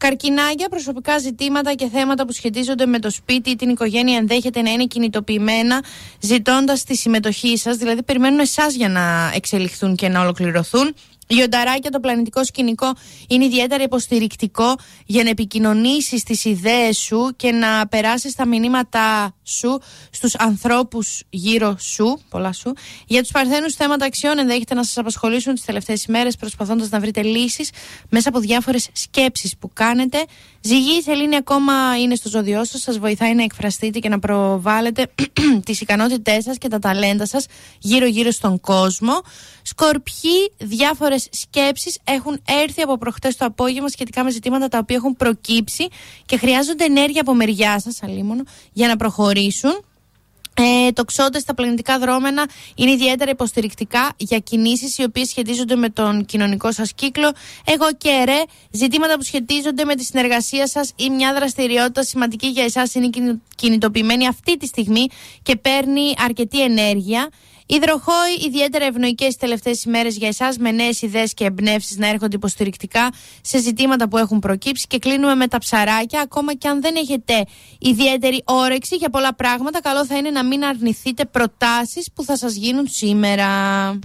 Καρκινάκια, 0.04 0.70
προσωπικά 0.70 1.18
ζητήματα 1.18 1.74
και 1.74 1.88
θέματα 1.88 2.26
που 2.26 2.32
σχετίζονται 2.32 2.86
με 2.86 3.00
το 3.00 3.10
σπίτι 3.10 3.50
ή 3.50 3.56
την 3.56 3.70
οικογένεια 3.70 4.18
ενδέχεται 4.18 4.62
να 4.62 4.72
είναι 4.72 4.86
κινητοποιημένα, 4.86 5.84
ζητώντας 6.20 6.84
τη 6.84 6.96
συμμετοχή 6.96 7.58
σας. 7.58 7.78
Δηλαδή, 7.78 8.04
περιμένουν 8.04 8.40
εσάς 8.40 8.74
για 8.76 8.90
να 8.90 9.32
εξελιχθούν 9.36 9.96
και 9.96 10.08
να 10.08 10.22
ολοκληρωθούν. 10.22 10.94
Λιονταράκια, 11.28 11.92
το 11.92 12.00
πλανητικό 12.00 12.44
σκηνικό 12.44 12.94
είναι 13.28 13.46
ιδιαίτερα 13.46 13.84
υποστηρικτικό 13.84 14.76
για 15.06 15.24
να 15.24 15.30
επικοινωνήσεις 15.30 16.24
τις 16.24 16.46
ιδέες 16.46 16.98
σου 16.98 17.34
και 17.36 17.52
να 17.52 17.88
περάσεις 17.88 18.36
τα 18.36 18.46
μηνύματά 18.46 19.36
σου 19.44 19.80
στους 20.12 20.36
ανθρώπους 20.36 21.24
γύρω 21.30 21.76
σου. 21.80 22.20
Πολλά 22.30 22.52
σου. 22.52 22.74
Για 23.08 23.22
τους 23.22 23.32
παρθένους, 23.32 23.74
θέματα 23.74 24.06
αξιών 24.06 24.40
ενδέχεται 24.40 24.74
να 24.74 24.84
σας 24.84 24.98
απασχολήσουν 24.98 25.54
τις 25.54 25.66
τελευταίες 25.66 26.04
ημέρες, 26.04 26.36
προσπαθώντας 26.36 26.90
να 26.90 27.00
βρείτε 27.00 27.22
λύσεις 27.22 27.70
μέσα 28.10 28.30
από 28.30 28.40
διάφορες 28.40 28.88
σκέψεις 28.94 29.58
που 29.58 29.70
κάνετε. 29.74 30.26
Ζυγή, 30.62 30.98
η 30.98 31.02
σελήνη 31.02 31.36
ακόμα 31.36 31.98
είναι 32.00 32.16
στο 32.16 32.30
ζώδιό 32.30 32.66
σας, 32.66 32.82
σας 32.82 32.98
βοηθάει 32.98 33.36
να 33.36 33.44
εκφραστείτε 33.44 34.00
και 34.00 34.10
να 34.10 34.20
προβάλλετε 34.20 35.08
τις 35.66 35.82
ικανότητές 35.82 36.44
σας 36.44 36.58
και 36.58 36.68
τα 36.68 36.80
ταλέντα 36.80 37.26
σας 37.26 37.46
γύρω-γύρω 37.80 38.32
στον 38.32 38.60
κόσμο. 38.60 39.22
Σκορπιοί, 39.62 40.54
διάφορες 40.58 41.13
σκέψεις 41.18 41.98
έχουν 42.04 42.42
έρθει 42.64 42.82
από 42.82 42.98
προχτές 42.98 43.36
το 43.36 43.46
απόγευμα 43.46 43.90
σχετικά 43.90 44.24
με 44.24 44.32
ζητήματα 44.32 44.68
τα 44.68 44.78
οποία 44.78 44.96
έχουν 44.96 45.16
προκύψει 45.16 45.88
και 46.26 46.38
χρειάζονται 46.38 46.84
ενέργεια 46.84 47.22
από 47.22 47.34
μεριά 47.34 47.80
σας, 47.80 48.04
αλίμονο, 48.04 48.44
για 48.74 48.88
να 48.88 48.96
προχωρήσουν. 48.96 49.84
Ε, 50.56 50.92
το 50.92 51.06
ξότε 51.06 51.40
στα 51.40 51.54
πλανητικά 51.54 52.00
δρόμενα 52.00 52.46
είναι 52.76 52.92
ιδιαίτερα 52.92 53.32
υποστηρικτικά 53.32 54.14
για 54.18 54.40
κινήσεις 54.40 54.98
οι 54.98 55.04
οποίες 55.04 55.28
σχετίζονται 55.28 55.76
με 55.76 55.90
τον 55.90 56.26
κοινωνικό 56.26 56.72
σας 56.72 56.94
κύκλο. 56.94 57.32
Εγώ 57.66 57.86
και 57.98 58.24
ρε, 58.26 58.42
ζητήματα 58.72 59.18
που 59.18 59.24
σχετίζονται 59.24 59.86
με 59.86 59.96
τη 59.96 60.04
συνεργασία 60.04 60.68
σας 60.68 60.94
ή 60.96 61.10
μια 61.10 61.34
δραστηριότητα 61.34 62.04
σημαντική 62.04 62.48
για 62.48 62.64
εσάς 62.64 62.94
είναι 62.94 63.10
κινη- 63.10 63.42
κινητοποιημένη 63.56 64.28
αυτή 64.28 64.58
τη 64.58 64.66
στιγμή 64.66 65.08
και 65.44 65.56
παίρνει 65.56 66.14
αρκετή 66.18 66.62
ενέργεια. 66.62 67.30
Υδροχόοι, 67.66 68.34
ιδιαίτερα 68.46 68.86
ευνοϊκές 68.86 69.28
τι 69.34 69.40
τελευταίες 69.40 69.84
ημέρες 69.84 70.16
για 70.18 70.28
εσάς, 70.28 70.58
με 70.58 70.72
νέες 70.72 71.02
ιδέες 71.02 71.34
και 71.34 71.46
εμπνεύσεις 71.46 71.98
να 71.98 72.08
έρχονται 72.08 72.36
υποστηρικτικά 72.36 73.10
σε 73.42 73.60
ζητήματα 73.60 74.08
που 74.08 74.18
έχουν 74.18 74.40
προκύψει. 74.40 74.86
Και 74.88 74.98
κλείνουμε 75.00 75.36
με 75.36 75.48
τα 75.48 75.58
ψαράκια. 75.58 76.22
Ακόμα 76.22 76.54
και 76.56 76.68
αν 76.68 76.82
δεν 76.82 76.96
έχετε 76.96 77.44
ιδιαίτερη 77.80 78.42
όρεξη 78.46 78.96
για 78.96 79.10
πολλά 79.10 79.36
πράγματα, 79.36 79.82
καλό 79.82 80.06
θα 80.06 80.18
είναι 80.18 80.30
να 80.30 80.44
μην 80.46 80.64
αρνηθείτε 80.64 81.26
προτάσεις 81.26 82.10
που 82.16 82.24
θα 82.24 82.38
σας 82.38 82.54
γίνουν 82.56 82.88
σήμερα. 82.90 83.46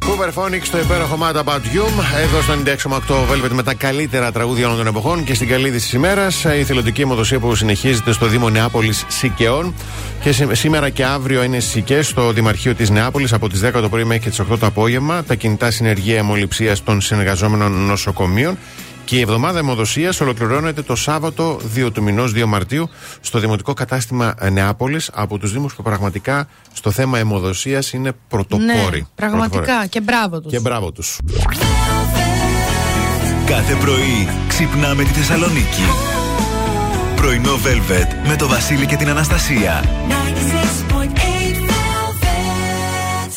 Cooper 0.06 0.32
Phonics 0.34 0.62
στο 0.64 0.78
υπέροχο 0.78 1.18
Mad 1.22 1.34
About 1.44 1.60
You. 1.60 1.84
Εδώ 2.22 2.42
στο 2.42 2.52
96,8 2.52 3.32
Velvet 3.32 3.50
με 3.50 3.62
τα 3.62 3.74
καλύτερα 3.74 4.32
τραγούδια 4.32 4.66
όλων 4.66 4.78
των 4.78 4.86
εποχών. 4.86 5.24
Και 5.24 5.34
στην 5.34 5.48
καλή 5.48 5.70
της 5.70 5.92
ημέρας 5.92 6.44
η 6.44 6.64
θελοντική 6.64 7.00
αιμοδοσία 7.00 7.38
που 7.38 7.54
συνεχίζεται 7.54 8.12
στο 8.12 8.26
Δήμο 8.26 8.50
Νεάπολης 8.50 9.04
Σικαιών. 9.08 9.74
Και 10.22 10.32
σή- 10.32 10.54
σήμερα 10.54 10.90
και 10.90 11.04
αύριο 11.04 11.42
είναι 11.42 11.60
στι 11.60 11.70
Σικέ 11.70 12.02
στο 12.02 12.32
Δημαρχείο 12.32 12.74
της 12.74 12.90
Νεάπολης 12.90 13.32
από 13.32 13.47
τις 13.48 13.60
10 13.64 13.70
το 13.72 13.88
πρωί 13.88 14.04
μέχρι 14.04 14.22
και 14.22 14.28
τις 14.28 14.40
8 14.40 14.58
το 14.58 14.66
απόγευμα. 14.66 15.24
Τα 15.24 15.34
κινητά 15.34 15.70
συνεργεία 15.70 16.16
αιμοληψίας 16.16 16.82
των 16.82 17.00
συνεργαζόμενων 17.00 17.72
νοσοκομείων. 17.72 18.58
Και 19.04 19.16
η 19.16 19.20
εβδομάδα 19.20 19.58
αιμοδοσίας 19.58 20.20
ολοκληρώνεται 20.20 20.82
το 20.82 20.94
Σάββατο 20.94 21.60
2 21.74 21.92
του 21.92 22.02
μηνός 22.02 22.32
2 22.34 22.44
Μαρτίου 22.44 22.88
στο 23.20 23.38
Δημοτικό 23.38 23.72
Κατάστημα 23.72 24.34
Νεάπολης 24.50 25.10
από 25.14 25.38
τους 25.38 25.52
Δήμους 25.52 25.74
που 25.74 25.82
πραγματικά 25.82 26.48
στο 26.72 26.90
θέμα 26.90 27.18
αιμοδοσίας 27.18 27.92
είναι 27.92 28.12
πρωτοπόροι. 28.28 28.98
Ναι, 28.98 29.06
πραγματικά. 29.14 29.86
Και 29.86 30.00
μπράβο 30.00 30.40
τους. 30.40 30.52
Και 30.52 30.60
μπράβο 30.60 30.92
τους. 30.92 31.18
Κάθε 33.46 33.74
πρωί 33.74 34.28
ξυπνάμε 34.48 35.02
τη 35.02 35.10
Θεσσαλονίκη. 35.10 35.82
Πρωινό 37.16 37.54
Velvet 37.54 38.28
με 38.28 38.36
το 38.36 38.48
Βασίλη 38.48 38.86
και 38.86 38.96
την 38.96 39.08
Αναστασία. 39.08 39.84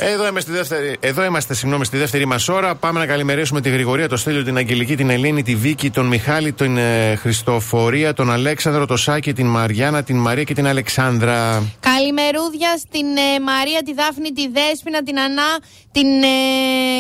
Εδώ 0.04 0.28
είμαστε, 0.28 0.40
στη 0.40 0.52
δεύτερη, 0.52 0.98
εδώ 1.00 1.24
είμαστε 1.24 1.54
συγγνώμη, 1.54 1.86
στη 1.86 1.98
δεύτερη 1.98 2.26
μας 2.26 2.48
ώρα. 2.48 2.76
Πάμε 2.76 3.00
να 3.00 3.06
καλημερίσουμε 3.06 3.62
τη 3.62 3.70
Γρηγορία, 3.70 4.10
το 4.10 4.18
Στέλιο, 4.18 4.44
την 4.44 4.58
Αγγελική, 4.58 4.96
την 4.96 5.10
Ελένη, 5.10 5.44
τη 5.44 5.56
Βίκη, 5.56 5.90
τον 5.90 6.06
Μιχάλη, 6.06 6.52
την 6.52 6.78
ε, 6.78 7.16
Χριστοφορία, 7.16 8.14
τον 8.14 8.32
Αλέξανδρο, 8.32 8.86
τον 8.86 8.98
Σάκη, 8.98 9.34
την 9.34 9.48
Μαριάννα, 9.48 10.04
την 10.04 10.18
Μαρία 10.18 10.44
και 10.44 10.54
την 10.54 10.68
Αλεξάνδρα. 10.68 11.64
Καλημερούδια 11.80 12.78
στην 12.78 13.06
ε, 13.06 13.40
Μαρία, 13.44 13.82
τη 13.86 13.94
Δάφνη, 13.94 14.32
τη 14.32 14.48
Δέσποινα, 14.50 15.04
την 15.04 15.20
Ανά, 15.20 15.50
την 15.92 16.08
ε, 16.24 16.28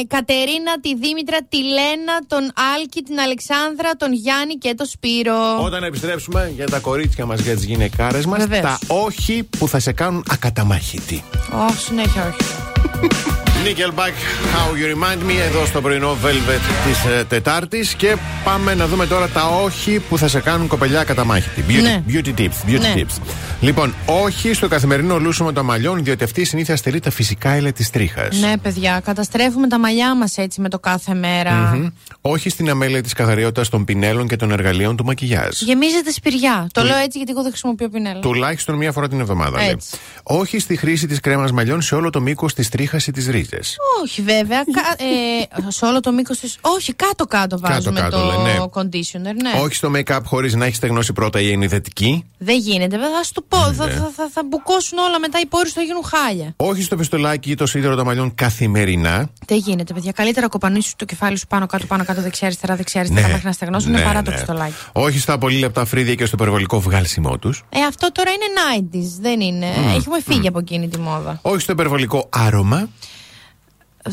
Κατερίνα, 0.08 0.74
τη 0.82 0.96
Δήμητρα, 0.96 1.38
τη 1.50 1.58
Λένα, 1.64 2.16
τον 2.28 2.52
Άλκη, 2.76 3.02
την 3.02 3.20
Αλεξάνδρα, 3.20 3.90
τον 3.98 4.14
Γιάννη 4.14 4.54
και 4.56 4.74
τον 4.78 4.86
Σπύρο. 4.86 5.64
Όταν 5.64 5.84
επιστρέψουμε 5.84 6.52
για 6.56 6.66
τα 6.66 6.80
κορίτσια 6.80 7.26
μας, 7.26 7.40
για 7.40 7.56
τις 7.56 7.64
γυναικάρες 7.66 8.26
μας, 8.26 8.40
Βεβαίως. 8.40 8.62
τα 8.62 8.80
όχι 8.88 9.48
που 9.58 9.68
θα 9.68 9.80
σε 9.80 9.92
κάνουν 9.92 10.24
ακαταμάχητη. 10.32 11.24
Ω, 11.54 11.74
συνέχεια 11.86 12.34
όχι. 12.34 12.71
Ha 12.82 12.90
ha 13.02 13.32
ha! 13.32 13.41
Nickelback, 13.66 14.14
How 14.54 14.70
You 14.78 14.96
Remind 14.96 15.30
Me, 15.30 15.34
εδώ 15.50 15.66
στο 15.66 15.82
πρωινό 15.82 16.18
Velvet 16.24 16.60
της 16.88 17.06
ε, 17.20 17.24
Τετάρτης. 17.24 17.94
Και 17.94 18.16
πάμε 18.44 18.74
να 18.76 18.88
δούμε 18.88 19.06
τώρα 19.08 19.28
τα 19.28 19.48
όχι 19.48 20.00
που 20.10 20.18
θα 20.18 20.28
σε 20.28 20.40
κάνουν 20.40 20.68
κοπελιά 20.68 21.04
κατά 21.04 21.26
μάχη. 21.26 21.50
Beauty, 21.70 21.82
Ναι. 21.82 22.04
beauty 22.08 22.34
tips. 22.40 22.70
Beauty 22.70 22.80
Ναι. 22.80 22.94
tips. 22.96 23.22
Λοιπόν, 23.62 23.94
όχι 24.06 24.54
στο 24.54 24.68
καθημερινό 24.68 25.20
λούσιμο 25.20 25.52
των 25.54 25.66
μαλλιών, 25.66 26.04
διότι 26.04 26.24
αυτή 26.24 26.42
η 26.42 26.46
συνήθεια 26.46 26.76
στερεί 26.76 27.00
τα 27.00 27.10
φυσικά 27.12 27.58
ύλε 27.58 27.72
της 27.72 27.90
τρίχας. 27.90 28.40
Ναι, 28.40 28.58
παιδιά, 28.58 29.02
καταστρέφουμε 29.06 29.68
τα 29.68 29.80
μαλλιά 29.80 30.16
μας 30.16 30.38
έτσι 30.38 30.62
με 30.62 30.70
το 30.70 30.80
κάθε 30.80 31.14
μέρα. 31.14 31.78
Όχι 32.22 32.50
στην 32.50 32.70
αμέλεια 32.70 33.02
της 33.02 33.14
καθαριότητας 33.14 33.70
των 33.70 33.86
πινέλων 33.86 34.28
και 34.28 34.36
των 34.36 34.52
εργαλείων 34.52 34.96
του 34.96 35.06
μακιγιάζ. 35.06 35.62
Γεμίζεται 35.62 36.12
σπηριά. 36.12 36.68
Το 36.72 36.84
λέω 36.84 36.98
έτσι 36.98 37.18
γιατί 37.18 37.32
εγώ 37.32 37.42
δεν 37.42 37.50
χρησιμοποιώ 37.52 37.90
πινέλα. 37.90 38.20
Τουλάχιστον 38.20 38.76
μία 38.76 38.92
φορά 38.92 39.08
την 39.08 39.20
εβδομάδα. 39.20 39.58
λέει. 39.60 39.70
Έτσι. 39.70 39.90
Όχι 40.24 40.60
στη 40.60 40.76
χρήση 40.76 41.08
της 41.08 41.20
κρέμας 41.20 41.52
μαλλιών 41.52 41.82
σε 41.82 41.96
όλο 41.96 42.10
το 42.10 42.22
μήκος 42.22 42.54
της 42.54 42.70
τρίχας 42.70 43.08
ή 43.08 43.12
της 43.12 43.28
ρίζε. 43.52 43.76
Όχι, 44.04 44.22
βέβαια. 44.22 44.64
Κα- 44.64 45.06
ε, 45.06 45.72
σε 45.72 45.86
όλο 45.86 46.00
το 46.00 46.12
μήκος 46.12 46.40
τη. 46.40 46.54
Όχι, 46.62 46.94
κάτω-κάτω 46.94 47.60
βάζουμε 47.60 48.00
Κάτω-κάτω, 48.00 48.28
το 48.28 48.44
λέει, 48.44 48.54
ναι. 48.54 48.64
conditioner. 48.74 49.36
Ναι. 49.42 49.62
Όχι 49.64 49.76
στο 49.76 49.92
make-up 49.96 50.20
χωρίς 50.26 50.54
να 50.56 50.66
έχει 50.66 50.76
στεγνώσει 50.76 51.14
πρώτα 51.14 51.40
η 51.42 51.52
ενυδετική. 51.52 52.26
Δεν 52.38 52.58
γίνεται, 52.58 52.98
βέβαια. 52.98 53.18
Θα 53.18 53.24
σου 53.24 53.32
το 53.34 53.42
πω. 53.48 53.58
Θα, 53.58 53.86
Ναι. 53.86 53.92
θα, 53.92 54.12
θα, 54.16 54.30
θα 54.34 54.42
μπουκώσουν 54.50 54.98
όλα 54.98 55.20
μετά 55.20 55.40
οι 55.40 55.46
πόροι 55.46 55.68
σου 55.68 55.74
θα 55.74 55.82
γίνουν 55.82 56.04
χάλια. 56.04 56.54
Όχι 56.58 56.82
στο 56.82 56.96
πιστολάκι 56.96 57.52
ή 57.52 57.56
το 57.56 57.66
σίδερο 57.66 57.96
των 57.96 58.06
μαλλιών 58.06 58.36
καθημερινά. 58.36 59.30
Δεν 59.46 59.58
γίνεται, 59.58 59.94
παιδιά. 59.94 60.12
Καλύτερα 60.12 60.48
κοπανίσει 60.48 60.94
το 60.96 61.06
κεφάλι 61.06 61.38
σου 61.38 61.48
πάνω 61.48 61.66
κάτω, 61.66 61.86
πάνω 61.86 62.04
κάτω, 62.06 62.22
δεξιά, 62.22 62.48
αριστερά, 62.48 62.76
δεξιά, 62.76 63.00
αριστερά 63.00 63.26
Ναι. 63.28 63.32
μέχρι 63.34 63.48
να 63.48 63.54
στεγνώσουν 63.54 63.92
Ναι, 63.92 64.02
παρά 64.02 64.22
το 64.22 64.30
ναι. 64.32 64.36
πιστολάκι. 64.38 64.74
Όχι 64.92 65.20
στα 65.20 65.38
πολύ 65.38 65.58
λεπτά 65.60 65.86
φρύδια 65.86 66.16
και 66.16 66.26
στο 66.26 66.36
υπερβολικό 66.40 66.80
βγάλσιμό 66.80 67.38
τους. 67.38 67.64
Ε, 67.70 67.80
αυτό 67.80 68.12
τώρα 68.12 68.30
είναι 68.32 68.46
90s, 68.92 69.20
δεν 69.22 69.40
είναι. 69.42 69.66
Έχουμε 69.96 70.22
φύγει 70.28 70.48
από 70.48 70.60
εκείνη 70.60 70.88
τη 70.88 71.00
μόδα. 71.00 71.40
Όχι 71.42 71.60
στο 71.60 71.72
υπερβολικό 71.72 72.30
άρωμα. 72.30 72.90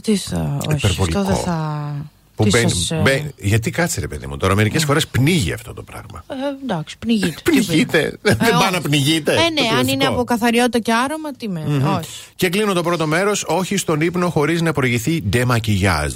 Τι 0.02 0.16
θα. 0.16 0.58
Όχι, 0.68 0.76
Υπερβολικό. 0.76 1.18
αυτό 1.18 1.32
δεν 1.32 1.42
θα. 1.42 1.92
Που 2.36 2.44
τι 2.44 2.50
μπαίνει, 2.50 2.70
σας, 2.70 2.90
ε, 2.90 3.00
μπαίνει- 3.04 3.34
γιατί 3.36 3.70
κάτσε 3.70 4.00
ρε 4.00 4.08
παιδί 4.08 4.26
μου, 4.26 4.36
τώρα 4.36 4.54
μερικές 4.54 4.84
φορές 4.84 5.06
πνίγει 5.06 5.52
αυτό 5.52 5.74
το 5.74 5.82
πράγμα. 5.82 6.24
ε, 6.28 6.34
εντάξει, 6.64 6.98
πνιγείται. 6.98 7.40
Πνιγείται. 7.50 8.18
Δεν 8.22 8.32
Ε, 8.32 8.36
πάει 8.50 8.52
όχι. 8.62 8.72
να 8.72 8.80
πνιγείται. 8.80 9.32
Ε, 9.32 9.34
το 9.36 9.40
ναι, 9.40 9.46
αν 9.60 9.68
κλασικό. 9.68 9.92
είναι 9.92 10.04
από 10.04 10.24
καθαριότητα 10.24 10.78
και 10.78 10.92
άρωμα, 10.92 11.32
τι 11.32 11.48
με. 11.48 11.64
Μμμ. 11.66 11.84
Όχι. 11.96 12.08
Και 12.36 12.48
κλείνω 12.48 12.72
το 12.72 12.82
πρώτο 12.82 13.06
μέρος, 13.06 13.44
όχι 13.48 13.76
στον 13.76 14.00
ύπνο 14.00 14.28
χωρίς 14.30 14.60
να 14.62 14.72
προηγηθεί 14.72 15.22
ντεμακιγιάζ. 15.28 16.12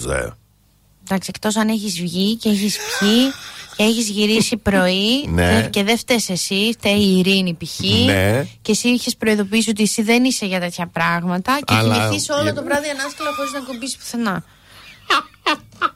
Εντάξει, 1.05 1.31
εκτός 1.35 1.57
αν 1.57 1.69
έχεις 1.69 2.01
βγει 2.01 2.37
και 2.37 2.49
έχεις 2.49 2.77
πιει 2.99 3.33
και 3.77 3.83
έχεις 3.83 4.09
γυρίσει 4.09 4.57
πρωί 4.57 5.25
Ναι. 5.29 5.47
δε- 5.61 5.69
και 5.69 5.83
δεν 5.83 5.99
φταίει 5.99 6.25
εσύ, 6.29 6.75
φταίει 6.79 7.01
η 7.01 7.19
ειρήνη 7.19 7.55
π.χ. 7.65 7.81
Ναι. 8.07 8.47
Και 8.63 8.73
εσύ 8.73 8.89
είχες 8.89 9.17
προειδοποιήσει 9.17 9.71
ότι 9.71 9.83
εσύ 9.83 10.03
δεν 10.03 10.25
είσαι 10.25 10.47
για 10.47 10.61
τέτοια 10.61 10.87
πράγματα 10.87 11.59
και 11.65 11.75
Αλλά- 11.75 12.09
κοιμηθεί 12.09 12.33
όλο 12.33 12.55
το 12.55 12.63
βράδυ 12.65 12.89
ανάσκελα 12.89 13.31
χωρίς 13.37 13.53
να 13.53 13.61
κομπήσει 13.61 13.97
πουθενά. 13.99 14.45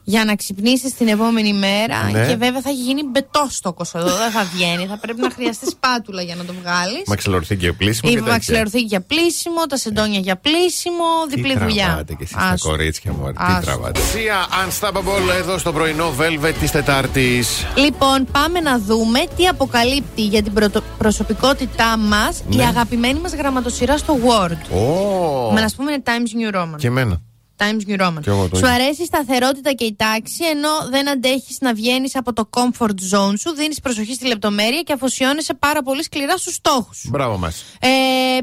Για 0.03 0.25
να 0.25 0.35
ξυπνήσεις 0.35 0.93
την 0.95 1.07
επόμενη 1.07 1.53
μέρα 1.53 2.03
Ναι. 2.11 2.27
και 2.27 2.35
βέβαια 2.35 2.61
θα 2.61 2.69
έχει 2.69 2.81
γίνει 2.81 3.03
μπετόστοκος 3.03 3.93
εδώ, 3.93 4.15
δεν 4.17 4.31
θα 4.31 4.43
βγαίνει. 4.53 4.85
Θα 4.85 4.97
πρέπει 4.97 5.21
να 5.21 5.29
χρειαστεί 5.29 5.65
σπάτουλα 5.69 6.21
για 6.21 6.35
να 6.35 6.45
το 6.45 6.53
βγάλεις. 6.61 7.01
Μαξιλορθήκη 7.07 7.65
και 7.65 7.73
πλήσιμο. 7.73 8.09
Η 8.11 8.13
και 8.13 8.19
τέτοια. 8.19 8.33
μαξιλαρωθήκη 8.33 8.85
για 8.85 9.01
πλήσιμο, 9.01 9.65
τα 9.69 9.77
σεντόνια 9.77 10.19
για 10.19 10.35
πλήσιμο, 10.37 11.05
διπλή 11.29 11.53
Τι 11.53 11.59
δουλειά. 11.59 11.85
τραβάτε 11.85 12.13
κι 12.13 12.23
εσείς 12.23 12.35
τα 12.35 12.41
Άστο. 12.43 12.69
κορίτσια 12.69 13.11
μου, 13.13 13.27
τι 13.27 13.33
Άστο. 13.37 13.61
τραβάτε. 13.65 13.99
Σία 13.99 14.35
Unstoppable 14.67 15.35
εδώ 15.39 15.57
στο 15.57 15.71
πρωινό 15.73 16.13
Velvet 16.19 16.53
της 16.59 16.71
Τετάρτης. 16.71 17.65
Λοιπόν, 17.75 18.27
πάμε 18.31 18.59
να 18.59 18.79
δούμε 18.79 19.19
τι 19.37 19.47
αποκαλύπτει 19.47 20.21
για 20.21 20.43
την 20.43 20.53
πρωτο- 20.53 20.83
προσωπικότητά 20.97 21.97
μας 21.97 22.39
η 22.49 22.55
Ναι. 22.55 22.63
αγαπημένη 22.65 23.19
μας 23.19 23.33
γραμματοσυρά 23.33 23.97
στο 23.97 24.17
Word. 24.25 24.75
Ω! 24.77 25.51
Με 25.53 25.61
να 25.61 25.69
πούμε 25.75 25.91
είναι 25.91 26.03
Times 26.05 26.53
New 26.55 26.61
Roman. 26.61 26.75
Και 26.77 26.87
εμένα. 26.87 27.21
Times 27.57 27.89
New 27.89 28.01
Roman. 28.07 28.21
Κι 28.21 28.29
εγώ 28.29 28.47
το 28.49 28.55
Σου 28.57 28.65
ίδιο. 28.65 28.75
αρέσει 28.75 29.01
η 29.01 29.05
σταθερότητα 29.05 29.71
και 29.73 29.85
η 29.85 29.95
τάξη, 29.95 30.43
ενώ 30.51 30.69
δεν 30.89 31.09
αντέχεις 31.09 31.57
να 31.59 31.73
βγαίνεις 31.73 32.15
από 32.15 32.33
το 32.33 32.49
comfort 32.49 32.97
zone 33.13 33.33
σου, 33.39 33.51
δίνεις 33.55 33.79
προσοχή 33.79 34.13
στη 34.13 34.27
λεπτομέρεια 34.27 34.81
και 34.81 34.93
αφοσιώνεσαι 34.93 35.53
πάρα 35.53 35.81
πολύ 35.81 36.03
σκληρά 36.03 36.37
στους 36.37 36.53
στόχους 36.53 36.97
σου. 36.97 37.09
Μπράβο 37.09 37.37
μας. 37.37 37.63
Ε, 37.79 37.87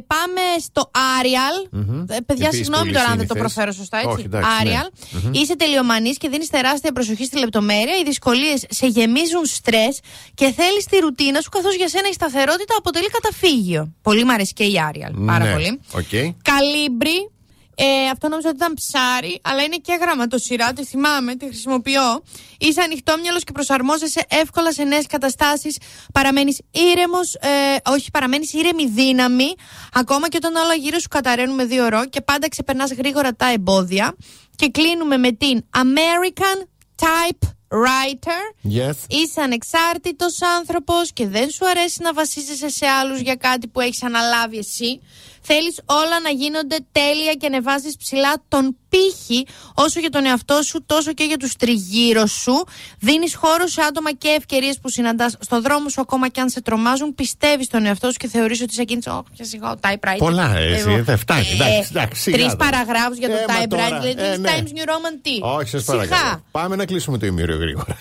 πάμε 0.06 0.40
στο 0.60 0.90
Arial. 0.94 1.68
Μμμ. 1.70 2.00
Ε, 2.00 2.04
παιδιά, 2.26 2.46
Επίσης 2.46 2.50
συγγνώμη 2.56 2.82
πολύ 2.84 2.92
τώρα 2.94 3.08
αν 3.10 3.18
δεν 3.18 3.26
το 3.26 3.34
σύνηθες. 3.34 3.52
προφέρω 3.54 3.72
σωστά, 3.72 3.96
έτσι. 3.98 4.10
Όχι, 4.10 4.22
εντάξει, 4.24 4.64
ναι. 4.64 4.70
Arial. 4.72 4.88
Μμμ. 5.24 5.32
Είσαι 5.32 5.56
τελειομανής 5.56 6.16
και 6.18 6.28
δίνεις 6.28 6.48
τεράστια 6.48 6.92
προσοχή 6.92 7.24
στη 7.24 7.38
λεπτομέρεια. 7.38 7.96
Οι 7.98 8.02
δυσκολίες 8.04 8.64
σε 8.68 8.86
γεμίζουν 8.86 9.44
στρες 9.44 9.98
και 10.34 10.52
θέλεις 10.52 10.84
τη 10.84 10.96
ρουτίνα 10.98 11.40
σου, 11.40 11.48
καθώς 11.48 11.74
για 11.76 11.88
σένα 11.88 12.08
η 12.08 12.12
σταθερότητα 12.12 12.74
αποτελεί 12.78 13.08
καταφύγιο. 13.10 13.92
Πολύ 14.02 14.24
μου 14.24 14.32
αρέσει 14.32 14.52
και 14.52 14.64
η 14.64 14.74
Arial. 14.90 15.12
Πάρα 15.26 15.44
Ναι. 15.44 15.52
πολύ. 15.52 15.80
OK. 15.94 16.34
Calibri. 16.42 17.28
Ε, 17.74 18.08
αυτό 18.12 18.28
νόμιζα 18.28 18.48
ότι 18.48 18.56
ήταν 18.56 18.74
ψάρι, 18.74 19.40
αλλά 19.42 19.62
είναι 19.62 19.76
και 19.76 19.98
γραμματοσειρά. 20.00 20.72
Τη 20.72 20.84
θυμάμαι, 20.84 21.34
τη 21.34 21.46
χρησιμοποιώ. 21.46 22.22
Είσαι 22.58 22.80
ανοιχτόμυαλος 22.80 23.44
και 23.44 23.52
προσαρμόζεσαι 23.52 24.24
εύκολα 24.28 24.72
σε 24.72 24.82
νέες 24.82 25.06
καταστάσεις. 25.06 25.78
Παραμένεις 26.12 26.60
ήρεμος, 26.70 27.34
ε, 27.34 27.48
όχι, 27.90 28.10
παραμένεις 28.10 28.52
ήρεμη 28.52 28.86
δύναμη, 28.86 29.54
ακόμα 29.92 30.28
και 30.28 30.36
όταν 30.36 30.54
όλα 30.54 30.74
γύρω 30.74 30.98
σου 30.98 31.08
καταραίνουν 31.08 31.54
με 31.54 31.64
δύο 31.64 31.88
ρο 31.88 32.06
και 32.06 32.20
πάντα 32.20 32.48
ξεπερνάς 32.48 32.92
γρήγορα 32.92 33.34
τα 33.34 33.52
εμπόδια. 33.52 34.16
Και 34.56 34.68
κλείνουμε 34.68 35.16
με 35.16 35.32
την 35.32 35.64
American 35.70 36.66
Typewriter. 37.02 38.70
Yes. 38.78 38.94
Είσαι 39.08 39.40
ανεξάρτητος 39.40 40.42
άνθρωπος 40.58 41.12
και 41.12 41.26
δεν 41.26 41.50
σου 41.50 41.68
αρέσει 41.68 42.02
να 42.02 42.12
βασίζεσαι 42.12 42.68
σε 42.68 42.86
άλλους 42.86 43.20
για 43.20 43.34
κάτι 43.34 43.68
που 43.68 43.80
έχεις 43.80 44.02
αναλάβει 44.02 44.58
εσύ. 44.58 45.00
Θέλεις 45.46 45.80
όλα 45.84 46.20
να 46.22 46.30
γίνονται 46.30 46.76
τέλεια 46.92 47.32
και 47.34 47.46
ανεβάζει 47.46 47.96
ψηλά 47.98 48.32
τον 48.48 48.76
πύχη 48.88 49.46
όσο 49.74 50.00
για 50.00 50.10
τον 50.10 50.24
εαυτό 50.24 50.62
σου, 50.62 50.82
τόσο 50.86 51.12
και 51.12 51.24
για 51.24 51.36
τους 51.36 51.56
τριγύρω 51.56 52.26
σου. 52.26 52.64
Δίνεις 52.98 53.34
χώρο 53.34 53.66
σε 53.66 53.80
άτομα 53.82 54.12
και 54.12 54.28
ευκαιρίες 54.38 54.78
που 54.82 54.88
συναντάς 54.90 55.36
στο 55.40 55.60
δρόμο 55.60 55.88
σου, 55.88 56.00
ακόμα 56.00 56.28
και 56.28 56.40
αν 56.40 56.48
σε 56.50 56.60
τρομάζουν. 56.62 57.14
Πιστεύεις 57.14 57.66
στον 57.66 57.86
εαυτό 57.86 58.06
σου 58.10 58.16
και 58.18 58.28
θεωρείς 58.28 58.60
ότι 58.60 58.72
σε 58.74 58.82
εκείνη. 58.82 59.00
Όχι, 59.06 59.22
πια 59.36 59.44
σιγά, 59.44 59.70
ο 59.70 59.74
typewriter. 59.80 60.16
Πολλά, 60.18 60.56
εσύ, 60.56 60.88
Εγώ. 60.90 61.02
δεν 61.02 61.18
φτάνει. 61.18 61.46
Εντάξει, 61.52 61.88
εντάξει, 61.90 62.22
σιγά 62.22 62.36
Τρεις 62.36 62.48
τώρα. 62.56 62.70
παραγράφους 62.70 63.18
για 63.18 63.28
το 63.28 63.34
Ε, 63.34 63.44
μα 63.48 63.54
typewriter. 63.62 63.68
τώρα, 63.68 64.00
Δηλαδή, 64.00 64.32
ε, 64.32 64.36
ναι. 64.36 64.50
Times 64.50 64.68
New 64.68 64.88
Roman 64.88 65.18
τι. 65.22 65.38
Όχι, 65.42 65.68
σας 65.68 65.82
Σιγά. 65.84 65.96
παρακαλώ. 65.96 66.42
Πάμε 66.50 66.76
να 66.76 66.84
κλείσουμε 66.84 67.18
το 67.18 67.26
ημίριο 67.26 67.56
γρήγορα. 67.56 67.98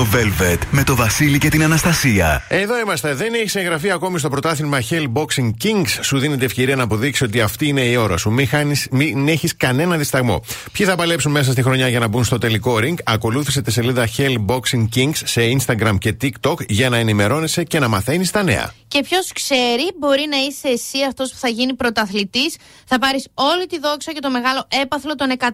Πρωινό 0.00 0.32
Velvet 0.40 0.58
με 0.70 0.84
το 0.84 0.94
Βασίλη 0.94 1.38
και 1.38 1.48
την 1.48 1.62
Αναστασία. 1.62 2.44
Εδώ 2.48 2.78
είμαστε. 2.78 3.14
Δεν 3.14 3.34
έχει 3.34 3.58
εγγραφεί 3.58 3.90
ακόμη 3.90 4.18
στο 4.18 4.28
πρωτάθλημα 4.28 4.78
Hell 4.90 5.12
Boxing 5.12 5.50
Kings. 5.64 5.98
Σου 6.00 6.18
δίνεται 6.18 6.44
ευκαιρία 6.44 6.76
να 6.76 6.82
αποδείξει 6.82 7.24
ότι 7.24 7.40
αυτή 7.40 7.66
είναι 7.66 7.80
η 7.80 7.96
ώρα 7.96 8.16
σου. 8.16 8.30
Μην, 8.30 8.48
χάνεις, 8.48 8.88
μην 8.90 9.28
έχεις 9.28 9.56
κανένα 9.56 9.96
δισταγμό. 9.96 10.42
Ποιοι 10.72 10.86
θα 10.86 10.94
παλέψουν 10.96 11.32
μέσα 11.32 11.52
στη 11.52 11.62
χρονιά 11.62 11.88
για 11.88 11.98
να 11.98 12.08
μπουν 12.08 12.24
στο 12.24 12.38
τελικό 12.38 12.76
ring; 12.80 12.94
Ακολούθησε 13.04 13.62
τη 13.62 13.70
σελίδα 13.70 14.08
Hell 14.16 14.36
Boxing 14.46 14.88
Kings 14.94 15.16
σε 15.24 15.40
Instagram 15.58 15.94
και 15.98 16.16
TikTok 16.22 16.66
για 16.68 16.88
να 16.88 16.96
ενημερώνεσαι 16.96 17.64
και 17.64 17.78
να 17.78 17.88
μαθαίνεις 17.88 18.30
τα 18.30 18.42
νέα. 18.42 18.72
Και 18.88 19.02
ποιος 19.02 19.32
ξέρει, 19.32 19.90
μπορεί 19.98 20.26
να 20.30 20.36
είσαι 20.36 20.68
εσύ 20.68 20.98
αυτός 21.08 21.30
που 21.30 21.38
θα 21.38 21.48
γίνει 21.48 21.74
πρωταθλητής. 21.74 22.56
Θα 22.84 22.98
πάρεις 22.98 23.28
όλη 23.34 23.66
τη 23.66 23.78
δόξα 23.78 24.12
και 24.12 24.20
το 24.20 24.30
μεγάλο 24.30 24.66
έπαθλο 24.82 25.14
των 25.14 25.28
100.000 25.38 25.46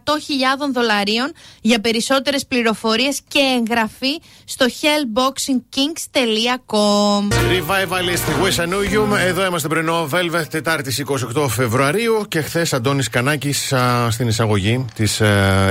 δολαρίων. 0.72 1.32
Για 1.60 1.80
περισσότερες 1.80 2.46
πληροφορίες 2.46 3.20
και 3.28 3.38
εγγραφή 3.58 4.20
στο 4.44 4.66
hellboxingkings.com. 4.66 7.32
Revivalist 7.32 8.26
Wish 8.44 8.58
I 8.60 8.64
Knew 8.68 8.84
You. 8.94 9.02
Εδώ 9.26 9.46
είμαστε 9.46 9.68
πρωινό 9.68 10.08
Velvet, 10.12 10.44
Τετάρτη 10.50 11.04
28 11.34 11.46
Φεβρουαρίου. 11.48 12.24
Και 12.28 12.40
χθες 12.40 12.72
Αντώνης 12.72 13.08
Κανάκης 13.08 13.72
στην 14.08 14.28
εισαγωγή 14.28 14.84
της 14.94 15.20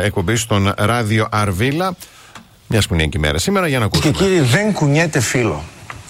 εκπομπής 0.01 0.41
στον 0.41 0.73
ράδιο 0.77 1.27
Αρβίλα. 1.31 1.95
Μια 2.67 2.81
σπουδαία 2.81 3.09
μέρα 3.17 3.37
σήμερα 3.37 3.67
για 3.67 3.79
να 3.79 3.87
Και 3.87 3.97
ακούσουμε. 3.97 4.27
κύριοι 4.27 4.39
δεν 4.45 4.73
κουνιέται 4.73 5.19
φίλο 5.19 5.63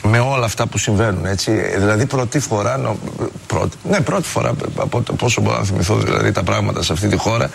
με 0.04 0.20
όλα 0.20 0.46
αυτά 0.46 0.68
που 0.68 0.78
συμβαίνουν 0.78 1.26
έτσι. 1.26 1.52
Δηλαδή 1.78 2.06
πρώτη 2.06 2.40
φορά, 2.40 2.78
νο- 2.78 2.98
πρώτη, 3.48 3.78
ναι 3.90 4.02
πρώτη 4.02 4.28
φορά 4.28 4.54
από 4.76 5.02
το 5.02 5.14
πόσο 5.14 5.42
μπορώ 5.42 5.58
να 5.58 5.64
θυμηθώ 5.64 5.96
δηλαδή 5.96 6.32
τα 6.32 6.44
πράγματα 6.44 6.84
σε 6.84 6.94
αυτή 6.94 7.08
τη 7.08 7.18
χώρα 7.18 7.50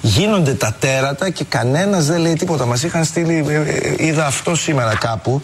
γίνονται 0.00 0.54
τα 0.54 0.76
τέρατα 0.80 1.30
και 1.30 1.44
κανένας 1.44 2.06
δεν 2.06 2.20
λέει 2.20 2.32
τίποτα. 2.32 2.66
Μας 2.66 2.82
είχαν 2.82 3.04
στείλει, 3.04 3.44
ε, 3.48 3.54
ε, 3.54 3.94
είδα 4.06 4.26
αυτό 4.26 4.54
σήμερα 4.54 4.96
κάπου, 4.96 5.42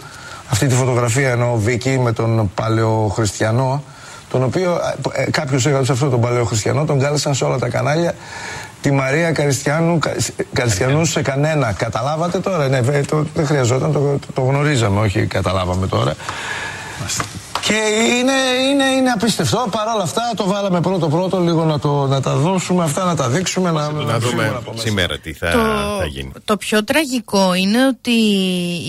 αυτή 0.51 0.67
τη 0.67 0.75
φωτογραφία 0.75 1.31
ενώ 1.31 1.57
Βίκη 1.57 1.99
με 1.99 2.13
τον 2.13 2.51
παλαιοχριστιανό 2.55 3.83
τον 4.31 4.43
οποίο 4.43 4.81
ε, 5.13 5.31
κάποιος 5.31 5.67
έγραψε 5.67 5.93
αυτό 5.93 6.09
τον 6.09 6.21
παλαιοχριστιανό, 6.21 6.85
τον 6.85 6.99
κάλεσαν 7.01 7.35
σε 7.35 7.45
όλα 7.45 7.59
τα 7.59 7.69
κανάλια 7.69 8.15
τη 8.81 8.91
Μαρία 8.91 9.33
Καριστιανού, 9.33 9.99
Κα- 9.99 10.17
Καριστιανού 10.53 11.05
σε 11.05 11.23
κανένα. 11.23 11.73
Καταλάβατε 11.73 12.39
τώρα, 12.39 12.69
ναι, 12.69 12.81
βε- 12.81 13.07
το, 13.09 13.27
δεν 13.35 13.47
χρειαζόταν, 13.47 13.93
το, 13.93 13.99
το, 13.99 14.33
το 14.35 14.41
γνωρίζαμε, 14.41 15.01
όχι 15.01 15.27
καταλάβαμε 15.27 15.87
τώρα. 15.87 16.15
Και 17.63 17.75
είναι, 18.19 18.33
είναι, 18.71 18.85
είναι 18.85 19.11
απίστευτο. 19.11 19.69
Παρ' 19.71 19.89
όλα 19.95 20.03
αυτά 20.03 20.23
το 20.37 20.47
βάλαμε 20.47 20.81
πρώτο-πρώτο 20.81 21.41
λίγο 21.41 21.65
να, 21.65 21.79
το, 21.79 22.07
να 22.07 22.21
τα 22.21 22.35
δώσουμε 22.35 22.85
αυτά, 22.85 23.05
να 23.05 23.17
τα 23.17 23.29
δείξουμε. 23.29 23.71
Να, 23.71 23.91
Να 23.91 24.19
δούμε 24.19 24.63
σήμερα 24.75 25.19
τι 25.19 25.33
θα, 25.33 25.51
θα 25.99 26.07
γίνει. 26.07 26.33
Το 26.45 26.57
πιο 26.57 26.85
τραγικό 26.85 27.55
είναι 27.55 27.87
ότι 27.87 28.11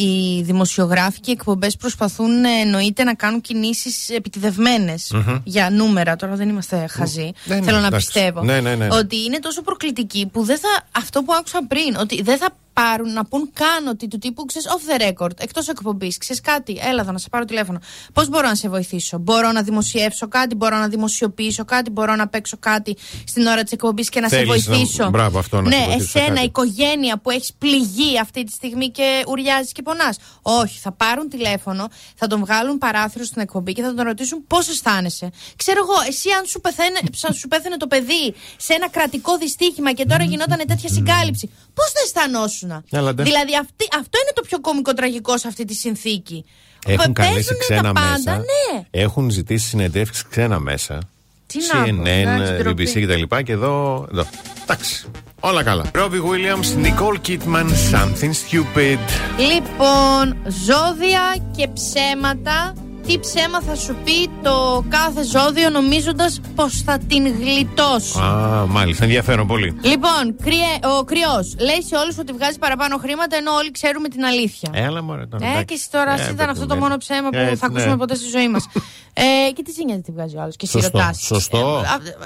οι 0.01 0.41
δημοσιογράφοι 0.43 1.19
και 1.19 1.29
οι 1.31 1.33
εκπομπές 1.33 1.77
προσπαθούν 1.77 2.43
ε, 2.43 2.49
εννοείται 2.61 3.03
να 3.03 3.13
κάνουν 3.13 3.41
κινήσεις 3.41 4.09
επιτιδευμένες 4.09 5.11
Μμμ. 5.13 5.35
για 5.43 5.69
νούμερα. 5.69 6.15
Τώρα 6.15 6.35
δεν 6.35 6.49
είμαστε 6.49 6.85
χαζοί. 6.89 7.31
Ναι, 7.45 7.55
ναι, 7.55 7.61
Θέλω 7.61 7.79
να 7.79 7.87
εντάξει. 7.87 8.05
πιστεύω. 8.05 8.43
Ναι, 8.43 8.59
ναι, 8.59 8.75
ναι. 8.75 8.87
Ότι 8.91 9.23
είναι 9.23 9.39
τόσο 9.39 9.61
προκλητικοί 9.61 10.29
που 10.33 10.43
δεν 10.43 10.57
θα. 10.59 10.83
Αυτό 10.91 11.21
που 11.21 11.33
άκουσα 11.33 11.59
πριν, 11.67 11.95
ότι 11.99 12.21
δεν 12.21 12.37
θα 12.37 12.49
πάρουν 12.73 13.13
να 13.13 13.25
πούν 13.25 13.49
καν 13.53 13.87
ότι 13.87 14.07
του 14.07 14.17
τύπου 14.17 14.45
ξέρεις 14.45 14.67
off 14.67 14.97
the 14.97 15.01
record, 15.11 15.31
εκτός 15.39 15.67
εκπομπής. 15.67 16.17
Ξέρεις 16.17 16.41
κάτι, 16.41 16.77
έλα 16.81 17.01
εδώ 17.01 17.11
να 17.11 17.17
σε 17.17 17.29
πάρω 17.29 17.45
τηλέφωνο. 17.45 17.79
Πώς 18.13 18.29
μπορώ 18.29 18.47
να 18.47 18.55
σε 18.55 18.69
βοηθήσω, 18.69 19.17
Μπορώ 19.17 19.51
να 19.51 19.61
δημοσιεύσω 19.63 20.27
κάτι, 20.27 20.55
Μπορώ 20.55 20.77
να 20.77 20.87
δημοσιοποιήσω 20.87 21.65
κάτι, 21.65 21.89
Μπορώ 21.89 22.15
να 22.15 22.27
παίξω 22.27 22.57
κάτι 22.59 22.97
στην 23.27 23.45
ώρα 23.45 23.63
της 23.63 23.71
εκπομπής 23.71 24.09
και 24.09 24.19
να 24.19 24.29
σε 24.29 24.35
Θέλεις 24.35 24.67
να- 24.67 24.75
βοηθήσω; 24.75 25.09
μπράβο, 25.09 25.39
αυτό, 25.39 25.61
να 25.61 25.71
σε 25.71 25.77
ναι, 25.77 25.85
βοηθήσω 25.85 26.09
σε 26.09 26.17
εσένα, 26.19 26.33
κάτι. 26.33 26.45
οικογένεια 26.47 27.17
που 27.17 27.29
έχεις 27.29 27.53
πληγεί 27.57 28.19
αυτή 28.19 28.43
τη 28.43 28.51
στιγμή 28.51 28.89
και 28.91 29.23
ουριάζεις 29.27 29.71
και 29.71 29.81
πονάς. 29.81 30.17
Όχι, 30.41 30.79
θα 30.79 30.91
πάρουν 30.91 31.29
τηλέφωνο, 31.29 31.87
θα 32.15 32.27
τον 32.27 32.39
βγάλουν 32.39 32.77
παράθυρο 32.77 33.23
στην 33.23 33.41
εκπομπή 33.41 33.73
και 33.73 33.81
θα 33.81 33.93
τον 33.93 34.05
ρωτήσουν 34.05 34.47
πώς 34.47 34.67
αισθάνεσαι. 34.67 35.29
Ξέρω 35.55 35.79
εγώ, 35.83 36.07
εσύ 36.07 36.29
αν 36.29 36.45
σου, 36.45 36.61
πεθαίνε, 36.61 36.99
σαν 37.21 37.33
σου 37.33 37.47
πέθανε 37.47 37.77
το 37.77 37.87
παιδί 37.87 38.33
σε 38.57 38.73
ένα 38.73 38.89
κρατικό 38.89 39.37
δυστύχημα 39.37 39.91
και 39.93 40.05
τώρα 40.05 40.23
γινόταν 40.23 40.61
τέτοια 40.67 40.89
συγκάλυψη, 40.89 41.49
πώς 41.73 41.91
θα 41.91 41.99
αισθανόσουν. 42.05 42.62
Έλατε. 42.89 43.23
Δηλαδή 43.23 43.55
αυτή, 43.61 43.85
αυτό 43.99 44.17
είναι 44.21 44.31
το 44.33 44.41
πιο 44.41 44.59
κομικό 44.61 44.93
τραγικό 44.93 45.37
σε 45.37 45.47
αυτή 45.47 45.65
τη 45.65 45.73
συνθήκη. 45.73 46.45
Έχουν 46.85 47.13
Παίζουνε 47.13 47.27
καλέσει 47.27 47.47
τα 47.47 47.55
ξένα 47.59 47.93
πάντα, 47.93 48.09
μέσα. 48.09 48.35
ναι. 48.37 48.83
Έχουν 48.91 49.29
ζητήσει 49.29 49.67
συνεντεύξεις 49.67 50.27
ξένα 50.27 50.59
μέσα. 50.59 50.99
Τι 51.45 51.57
να 51.73 51.83
πω, 51.83 52.01
CNN, 52.03 52.05
εντάξει, 52.07 52.53
BBC 52.59 52.63
ντροπή. 52.63 53.05
κτλ. 53.27 53.35
Και 53.43 53.51
εδώ. 53.51 54.07
εδώ. 54.11 54.25
Εντάξει. 54.63 55.05
Όλα 55.39 55.63
καλά. 55.63 55.85
Ρόμπι 55.93 56.17
Williams, 56.23 56.85
Nicole 56.85 57.27
Kidman, 57.27 57.65
Something 57.91 58.31
Stupid. 58.31 58.97
Λοιπόν, 59.37 60.37
ζώδια 60.65 61.35
και 61.55 61.67
ψέματα. 61.67 62.73
Τι 63.07 63.19
ψέμα 63.19 63.61
θα 63.61 63.75
σου 63.75 63.95
πει 64.03 64.29
το 64.43 64.83
κάθε 64.89 65.23
ζώδιο 65.23 65.69
νομίζοντας 65.69 66.39
πως 66.55 66.81
θα 66.85 66.97
την 67.07 67.27
γλιτώσει. 67.39 68.19
Α, 68.19 68.65
μάλιστα, 68.67 69.03
ενδιαφέρον 69.03 69.47
πολύ. 69.47 69.77
Λοιπόν, 69.81 70.35
κρυε, 70.43 70.79
ο 70.99 71.03
κρυός 71.03 71.55
λέει 71.59 71.81
σε 71.83 71.95
όλους 71.95 72.17
ότι 72.17 72.33
βγάζει 72.33 72.57
παραπάνω 72.57 72.97
χρήματα 72.97 73.35
ενώ 73.35 73.51
όλοι 73.51 73.71
ξέρουμε 73.71 74.07
την 74.07 74.23
αλήθεια. 74.25 74.69
Έλα 74.73 75.03
μωρέ 75.03 75.25
τώρα. 75.25 75.45
Ε, 75.45 75.49
εντάξει. 75.49 75.65
και 75.65 75.73
εσύ 75.73 75.91
τώρα 75.91 76.11
Ε, 76.11 76.13
εσύ 76.13 76.23
ήταν 76.23 76.35
παιδί 76.37 76.49
αυτό 76.49 76.61
μου, 76.61 76.67
το 76.67 76.73
ναι. 76.73 76.79
μόνο 76.79 76.97
ψέμα 76.97 77.29
που 77.29 77.37
Ε, 77.37 77.55
θα 77.55 77.69
ναι. 77.69 77.73
ακούσουμε 77.75 77.97
ποτέ 77.97 78.15
στη 78.15 78.27
ζωή 78.29 78.49
μας. 78.49 78.65
ε, 79.47 79.51
και 79.53 79.63
τι 79.63 79.71
ζήνια 79.71 80.01
τι 80.01 80.11
βγάζει 80.11 80.35
ο 80.37 80.41
άλλος 80.41 80.55
και 80.55 80.65
εσύ 80.65 80.79
Σωστό, 80.79 80.97
ρωτάς. 80.97 81.19
σωστό. 81.21 81.83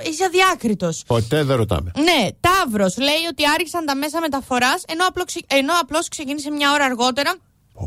είσαι 0.10 0.24
αδιάκριτος. 0.26 1.04
Ποτέ 1.08 1.44
δεν 1.44 1.56
ρωτάμε. 1.58 1.92
Ναι, 1.98 2.28
Ταύρος 2.40 2.98
λέει 2.98 3.24
ότι 3.32 3.44
άρχισαν 3.56 3.86
τα 3.86 3.96
μέσα 3.96 4.20
μεταφοράς 4.22 4.84
ενώ, 4.88 5.06
απλό 5.08 5.24
ξε- 5.24 5.46
ενώ 5.48 5.74
απλώς 5.82 6.08
ξεκίνησε 6.08 6.50
μια 6.52 6.72
ώρα 6.72 6.86
αργότερα. 6.86 7.34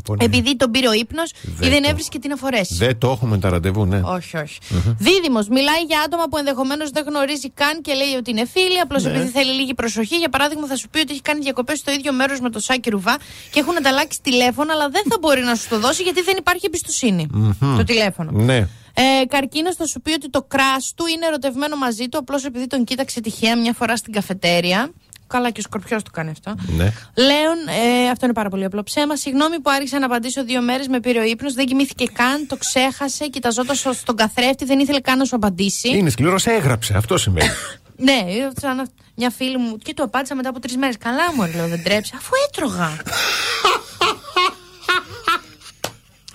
Ναι. 0.09 0.25
Επειδή 0.25 0.57
τον 0.57 0.71
πήρε 0.71 0.89
ο 0.89 0.93
ύπνος 0.93 1.31
ή 1.31 1.35
Δεν 1.45 1.71
δεν 1.71 1.83
το- 1.83 1.89
έβρισκε 1.89 2.19
τι 2.19 2.29
να 2.29 2.37
φορέσει. 2.37 2.75
Δεν 2.75 2.99
το 2.99 3.11
έχουμε 3.11 3.39
τα 3.39 3.51
ραντεβού, 3.51 3.85
ναι. 3.85 4.01
Όχι, 4.05 4.37
όχι. 4.37 4.59
Δίδυμος, 4.99 5.49
μιλάει 5.49 5.83
για 5.89 6.01
άτομα 6.07 6.25
που 6.31 6.37
ενδεχομένως 6.37 6.91
δεν 6.91 7.05
γνωρίζει 7.09 7.51
καν 7.51 7.81
και 7.83 7.93
λέει 7.95 8.15
ότι 8.19 8.31
είναι 8.31 8.47
φίλοι, 8.47 8.79
απλώς 8.81 9.03
Ναι. 9.05 9.11
επειδή 9.11 9.29
θέλει 9.29 9.53
λίγη 9.53 9.75
προσοχή. 9.75 10.17
Για 10.17 10.29
παράδειγμα, 10.29 10.67
θα 10.67 10.77
σου 10.77 10.89
πει 10.89 10.99
ότι 10.99 11.13
έχει 11.13 11.21
κάνει 11.23 11.41
διακοπές 11.41 11.79
στο 11.79 11.93
ίδιο 11.93 12.13
μέρος 12.13 12.41
με 12.41 12.51
το 12.51 12.59
Σάκη 12.61 12.91
Ρουβά 12.91 13.17
και 13.51 13.61
έχουν 13.61 13.77
ανταλλάξει 13.77 14.19
τηλέφωνο, 14.23 14.73
αλλά 14.73 14.89
δεν 14.89 15.03
θα 15.09 15.17
μπορεί 15.21 15.43
να 15.43 15.55
σου 15.55 15.69
το 15.69 15.79
δώσει 15.79 16.03
γιατί 16.03 16.23
δεν 16.23 16.35
υπάρχει 16.39 16.67
εμπιστοσύνη. 16.67 17.27
Μμμ. 17.33 17.77
Το 17.77 17.85
τηλέφωνο. 17.85 18.31
Ναι. 18.31 18.57
Ε, 18.95 19.25
Καρκίνος 19.29 19.75
θα 19.77 19.87
σου 19.87 20.01
πει 20.01 20.13
ότι 20.13 20.31
το 20.31 20.43
κράσ 20.43 20.93
του 20.97 21.07
είναι 21.07 21.27
ερωτευμένο 21.27 21.77
μαζί 21.77 22.09
του, 22.09 22.19
απλώς 22.19 22.45
επειδή 22.45 22.67
τον 22.67 22.85
κοίταξε 22.85 23.21
τυχαία 23.21 23.59
μια 23.59 23.73
φορά 23.73 23.97
στην 23.97 24.13
καφετέρια. 24.13 24.93
Καλά, 25.31 25.51
και 25.51 25.61
ο 25.61 25.63
Σκορπιός 25.63 26.03
του 26.03 26.11
κάνει 26.11 26.31
αυτό. 26.31 26.55
ναι. 26.77 26.93
Λέων, 27.15 27.59
ε, 28.05 28.09
αυτό 28.11 28.25
είναι 28.25 28.35
πάρα 28.35 28.49
πολύ 28.49 28.65
απλό 28.65 28.83
ψέμα. 28.83 29.17
Συγγνώμη 29.17 29.61
που 29.61 29.71
άρχισα 29.71 29.99
να 29.99 30.07
απαντήσω 30.07 30.45
δύο 30.45 30.63
μέρες, 30.63 30.89
με 30.89 31.01
πήρε 31.01 31.19
ο 31.21 31.23
ύπνος. 31.25 31.55
Δεν 31.55 31.67
κοιμήθηκε 31.67 32.05
καν, 32.07 32.47
το 32.47 32.57
ξέχασε, 32.57 33.27
κοιταζόταν 33.29 33.77
στο- 33.77 33.93
στον 33.93 34.17
καθρέφτη, 34.17 34.65
δεν 34.65 34.79
ήθελε 34.79 35.01
καν 35.01 35.19
να 35.19 35.25
σου 35.25 35.37
απαντήσει. 35.37 35.89
Είναι 35.97 36.11
σκληρός, 36.11 36.47
έγραψε. 36.47 36.95
Αυτό 36.97 37.19
σημαίνει. 37.19 37.51
Ναι, 38.03 38.13
ε, 38.13 38.51
σαν 38.61 38.89
μια 39.17 39.31
φίλη 39.31 39.57
μου 39.59 39.77
και 39.77 39.95
του 39.95 40.03
απάντησα 40.03 40.35
μετά 40.35 40.49
από 40.49 40.61
τρεις 40.61 40.77
μέρες. 40.77 40.97
Καλά 40.99 41.35
μου, 41.35 41.51
λέω, 41.55 41.69
δεν 41.69 41.83
τρέψει, 41.83 42.13
αφού 42.17 42.31
έτρωγα. 42.49 42.91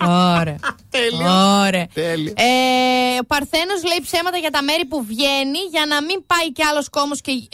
Ωραία. 0.40 0.56
Ωραία. 1.66 1.86
Τέλεια. 1.94 2.32
Ε, 2.36 3.18
ο 3.20 3.24
Παρθένος 3.26 3.82
λέει 3.88 4.00
ψέματα 4.02 4.36
για 4.36 4.50
τα 4.50 4.62
μέρη 4.62 4.84
που 4.84 5.04
βγαίνει 5.04 5.58
για 5.70 5.86
να 5.86 6.02
μην 6.02 6.26
πάει 6.26 6.52
κι 6.52 6.62
άλλος 6.62 6.88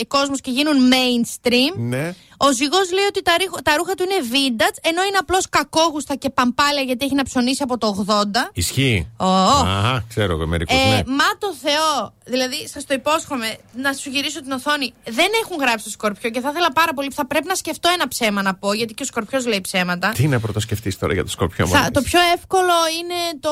κόσμος 0.08 0.40
και 0.40 0.50
γίνουν 0.50 0.92
mainstream. 0.92 1.72
ναι. 1.76 2.14
Ο 2.46 2.52
ζυγός 2.52 2.92
λέει 2.92 3.04
ότι 3.12 3.22
τα, 3.22 3.37
ρίχο- 3.40 3.62
τα 3.62 3.76
ρούχα 3.76 3.94
του 3.94 4.02
είναι 4.06 4.18
vintage, 4.32 4.76
ενώ 4.90 5.02
είναι 5.02 5.16
απλώς 5.20 5.49
κακόγουστα 5.49 6.14
και 6.14 6.30
παμπάλια 6.30 6.82
γιατί 6.82 7.04
έχει 7.04 7.14
να 7.14 7.22
ψωνίσει 7.25 7.62
από 7.62 7.78
το 7.78 8.04
80. 8.08 8.50
Ισχύει. 8.52 9.08
Ω. 9.16 9.25
Αχα, 9.26 10.04
ξέρω 10.08 10.32
εγώ 10.32 10.46
μερικούς. 10.46 10.76
Ε, 10.76 10.88
ναι. 10.88 11.02
Μα 11.06 11.28
το 11.38 11.54
Θεό, 11.62 12.12
δηλαδή 12.25 12.69
σας 12.69 12.84
το 12.86 12.95
υπόσχομαι 12.95 13.56
να 13.75 13.93
σου 13.93 14.10
γυρίσω 14.10 14.43
την 14.43 14.52
οθόνη. 14.52 14.93
Δεν 15.04 15.30
έχουν 15.43 15.56
γράψει 15.60 15.84
το 15.84 15.90
Σκορπιό 15.90 16.30
και 16.30 16.40
θα 16.40 16.49
ήθελα 16.49 16.73
πάρα 16.73 16.93
πολύ. 16.95 17.10
Θα 17.14 17.26
πρέπει 17.26 17.47
να 17.47 17.54
σκεφτώ 17.54 17.88
ένα 17.95 18.08
ψέμα 18.08 18.43
να 18.43 18.54
πω, 18.54 18.73
γιατί 18.73 18.95
και 18.95 19.02
ο 19.02 19.06
Σκορπιός 19.06 19.47
λέει 19.47 19.60
ψέματα. 19.60 20.08
Τι 20.08 20.28
να 20.28 20.40
πρωτοσκεφτείς 20.40 20.99
τώρα 20.99 21.12
για 21.12 21.23
το 21.25 21.30
σκορπιό 21.30 21.67
Θα, 21.67 21.78
μου. 21.82 21.90
το 21.90 22.02
πιο 22.02 22.21
εύκολο 22.34 22.73
είναι 22.99 23.40
το. 23.40 23.50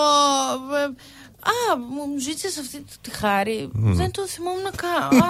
Ε, 1.47 1.73
Α, 1.73 1.77
μου 1.77 2.19
ζήτησες 2.19 2.59
αυτή 2.59 2.85
τη 3.01 3.11
χάρη. 3.11 3.69
Μμ. 3.73 3.93
Δεν 3.95 4.11
το 4.11 4.27
θυμόμουν 4.27 4.71
καν. 4.77 5.21
Α, 5.23 5.27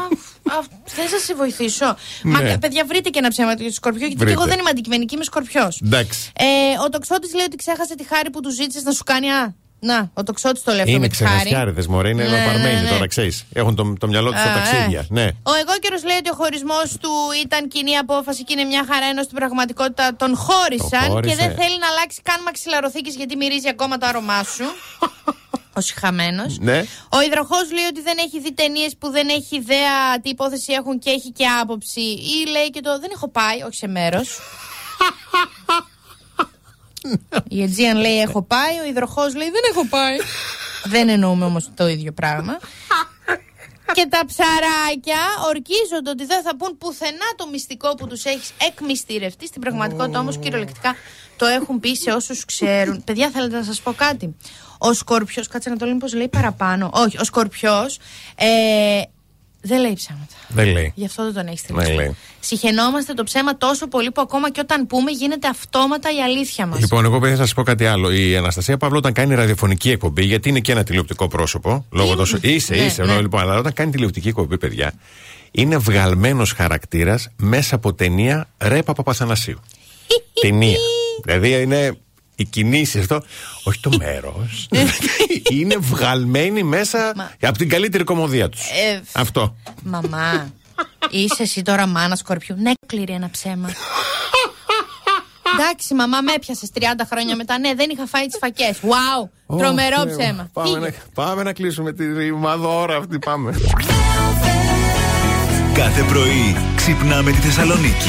α, 0.56 0.62
θες 0.84 1.12
να 1.12 1.18
σε 1.18 1.34
βοηθήσω; 1.34 1.96
Μα 2.24 2.40
Ναι. 2.42 2.58
παιδιά, 2.58 2.84
βρείτε 2.84 3.08
και 3.08 3.18
ένα 3.18 3.28
ψέμα 3.28 3.52
για 3.54 3.66
το 3.66 3.72
Σκορπιό, 3.72 4.00
γιατί 4.00 4.14
και 4.14 4.24
Βρείτε. 4.24 4.40
εγώ 4.40 4.48
δεν 4.50 4.58
είμαι 4.58 4.70
αντικειμενική, 4.70 5.14
είμαι 5.14 5.24
Σκορπιός. 5.24 5.80
Εντάξει. 5.84 6.30
Ε, 6.36 6.44
ο 6.84 6.88
τοξότης 6.88 7.34
λέει 7.34 7.44
ότι 7.44 7.56
ξέχασε 7.56 7.94
τη 7.94 8.04
χάρη 8.06 8.30
που 8.30 8.40
του 8.40 8.50
ζήτησες 8.50 8.82
να 8.82 8.92
σου 8.92 9.04
κάνει. 9.04 9.28
Α, 9.32 9.54
να, 9.82 10.10
ο 10.14 10.22
τοξότης 10.22 10.62
το 10.62 10.70
λέει 10.70 10.80
αυτό 10.80 10.90
Είναι 10.90 11.00
με 11.00 11.08
τη 11.08 11.16
χάρη. 11.16 11.30
ξεχαστιάριδε, 11.30 11.82
μωρέ. 11.88 12.08
Είναι 12.08 12.22
Ναι, 12.28 12.44
βαρμένοι 12.46 12.74
ναι, 12.74 12.80
ναι. 12.80 12.88
τώρα, 12.88 13.06
ξέρεις. 13.06 13.44
Έχουν 13.52 13.74
το, 13.74 13.92
το 14.00 14.06
μυαλό 14.06 14.30
τους 14.30 14.40
στα 14.40 14.50
Α, 14.50 14.54
ταξίδια. 14.54 15.00
ε. 15.00 15.04
Ναι. 15.08 15.22
Ο 15.42 15.52
εγώ 15.62 15.72
λέει 16.06 16.16
ότι 16.16 16.30
ο 16.30 16.34
χωρισμός 16.34 16.96
του 17.00 17.10
ήταν 17.44 17.68
κοινή 17.68 17.96
απόφαση 17.96 18.44
και 18.44 18.52
είναι 18.52 18.64
μια 18.64 18.84
χαρά, 18.90 19.06
ενώ 19.06 19.22
στην 19.22 19.36
πραγματικότητα 19.36 20.16
τον 20.16 20.36
χώρισαν 20.36 21.04
Το 21.06 21.12
χώρισε. 21.12 21.34
και 21.36 21.40
δεν 21.42 21.50
θέλει 21.56 21.78
να 21.78 21.88
αλλάξει 21.88 22.20
καν 22.22 22.42
μαξιλαροθήκης 22.42 23.14
γιατί 23.16 23.36
μυρίζει 23.36 23.68
ακόμα 23.68 23.98
το 23.98 24.06
άρωμά 24.06 24.42
σου. 24.54 24.64
Ο 25.74 25.80
συχαμένος. 25.80 26.58
Ναι. 26.58 26.84
Ο 27.08 27.22
υδροχό 27.22 27.56
λέει 27.74 27.84
ότι 27.84 28.02
δεν 28.02 28.18
έχει 28.18 28.40
δει 28.40 28.54
ταινίες 28.54 28.96
που 28.98 29.10
δεν 29.10 29.28
έχει 29.28 29.56
ιδέα 29.56 30.20
τι 30.22 30.28
υπόθεση 30.28 30.72
έχουν 30.72 30.98
και 30.98 31.10
έχει 31.10 31.32
και 31.32 31.46
άποψη. 31.46 32.00
Ή 32.00 32.46
λέει 32.50 32.70
και 32.70 32.80
το 32.80 32.98
δεν 32.98 33.10
έχω 33.12 33.28
πάει, 33.28 33.62
όχι 33.62 33.74
σε 33.74 33.86
μέρος. 33.86 34.38
Η 37.48 37.62
Αιτζίαν 37.62 37.96
λέει 37.96 38.20
έχω 38.20 38.42
πάει, 38.42 38.78
ο 38.78 38.84
υδροχό 38.84 39.22
λέει 39.22 39.50
δεν 39.50 39.62
έχω 39.70 39.86
πάει. 39.86 40.16
δεν 40.94 41.08
εννοούμε 41.08 41.44
όμως 41.44 41.70
το 41.74 41.88
ίδιο 41.88 42.12
πράγμα. 42.12 42.58
Και 43.92 44.06
τα 44.08 44.24
ψαράκια 44.26 45.22
ορκίζονται 45.46 46.10
ότι 46.10 46.24
δεν 46.24 46.42
θα 46.42 46.56
πούν 46.56 46.78
πουθενά 46.78 47.28
το 47.36 47.48
μυστικό 47.48 47.94
που 47.94 48.06
τους 48.06 48.24
έχεις 48.24 48.52
εκμυστηρευτεί. 48.68 49.46
Στην 49.46 49.60
πραγματικότητα 49.60 50.18
όμως 50.18 50.38
κυριολεκτικά 50.38 50.94
το 51.36 51.46
έχουν 51.46 51.80
πει 51.80 51.94
σε 51.94 52.10
όσους 52.10 52.44
ξέρουν. 52.44 53.04
Παιδιά 53.04 53.30
θέλετε 53.30 53.56
να 53.56 53.62
σας 53.62 53.80
πω 53.80 53.92
κάτι; 53.92 54.36
Ο 54.78 54.92
Σκορπιός, 54.92 55.48
κάτσε 55.48 55.70
να 55.70 55.76
το 55.76 55.86
λέμε 55.86 55.98
πως 55.98 56.14
λέει 56.14 56.28
παραπάνω. 56.28 56.90
Όχι, 56.94 57.18
ο 57.18 57.24
Σκορπιός 57.24 57.98
ε, 58.36 59.02
δεν 59.62 59.80
λέει 59.80 59.92
ψέματα. 59.92 60.34
Δεν 60.48 60.66
λέει. 60.72 60.92
Γι' 60.94 61.04
αυτό 61.04 61.24
δεν 61.24 61.32
τον 61.32 61.46
έχεις 61.46 61.62
Δεν 61.68 61.94
λέει. 61.94 62.16
Συχαινόμαστε 62.40 63.14
το 63.14 63.24
ψέμα 63.24 63.56
τόσο 63.56 63.86
πολύ 63.88 64.10
που 64.10 64.20
ακόμα 64.20 64.50
και 64.50 64.60
όταν 64.60 64.86
πούμε 64.86 65.10
γίνεται 65.10 65.48
αυτόματα 65.48 66.08
η 66.16 66.22
αλήθεια 66.22 66.66
μας. 66.66 66.80
Λοιπόν, 66.80 67.04
εγώ 67.04 67.18
πρέπει 67.18 67.32
να 67.38 67.44
σας 67.44 67.54
πω 67.54 67.62
κάτι 67.62 67.86
άλλο. 67.86 68.10
Η 68.12 68.36
Αναστασία 68.36 68.76
Παύλο, 68.76 68.98
όταν 68.98 69.12
κάνει 69.12 69.34
ραδιοφωνική 69.34 69.90
εκπομπή, 69.90 70.24
γιατί 70.24 70.48
είναι 70.48 70.60
και 70.60 70.72
ένα 70.72 70.84
τηλεοπτικό 70.84 71.28
πρόσωπο, 71.28 71.86
λόγω 71.90 72.14
τόσο. 72.16 72.38
Είσαι, 72.40 72.74
Ναι, 72.74 72.80
είσαι, 72.82 73.02
ναι. 73.04 73.20
λοιπόν, 73.20 73.40
αλλά 73.40 73.56
όταν 73.58 73.72
κάνει 73.72 73.90
τηλεοπτική 73.90 74.28
εκπομπή, 74.28 74.58
παιδιά, 74.58 74.92
είναι 75.50 75.76
βγαλμένος 75.76 76.52
χαρακτήρας 76.52 77.28
μέσα 77.36 77.74
από 77.74 77.94
ταινία 77.94 78.48
Ρέπα 78.58 78.92
Παπαθανασίου. 78.92 79.60
ταινία. 80.40 80.76
Δηλαδή 81.24 81.62
είναι 81.62 81.96
οι 82.40 82.44
κινήσεις 82.44 83.00
αυτό, 83.00 83.22
όχι 83.62 83.80
το 83.80 83.90
μέρος. 83.98 84.68
είναι 85.58 85.76
βγαλμένη 85.78 86.62
μέσα 86.62 87.12
από 87.42 87.58
την 87.58 87.68
καλύτερη 87.68 88.04
κομμωδία 88.04 88.48
τους. 88.48 88.60
Ε, 88.60 89.00
Αυτό. 89.12 89.56
Μαμά, 89.82 90.52
είσαι 91.10 91.42
εσύ 91.42 91.62
τώρα 91.62 91.86
μάνα 91.86 92.16
σκορπιού. 92.16 92.56
Ναι, 92.58 92.70
κλείνει 92.86 93.12
ένα 93.14 93.30
ψέμα. 93.30 93.70
Εντάξει, 95.58 95.94
μαμά, 95.94 96.20
με 96.20 96.32
έπιασες 96.32 96.68
30 96.74 96.82
χρόνια 97.10 97.36
μετά. 97.36 97.58
Ναι, 97.58 97.74
δεν 97.74 97.90
είχα 97.90 98.06
φάει 98.06 98.26
τις 98.26 98.38
φακές. 98.40 98.78
Wow, 98.82 99.28
τρομερό 99.58 99.96
Ω, 100.00 100.02
Θεέ 100.02 100.12
μου. 100.14 100.18
ψέμα. 100.18 100.50
Πάμε 100.52 100.68
Φύγε. 100.68 100.78
να, 100.80 100.92
πάμε 101.14 101.42
να 101.42 101.52
κλείσουμε 101.52 101.92
τη 101.92 102.12
ρημαδόρα 102.12 102.96
αυτή. 102.96 103.18
Πάμε. 103.18 103.60
Κάθε 105.74 106.02
πρωί 106.02 106.56
ξυπνάμε 106.76 107.30
τη 107.30 107.36
Θεσσαλονίκη. 107.36 108.08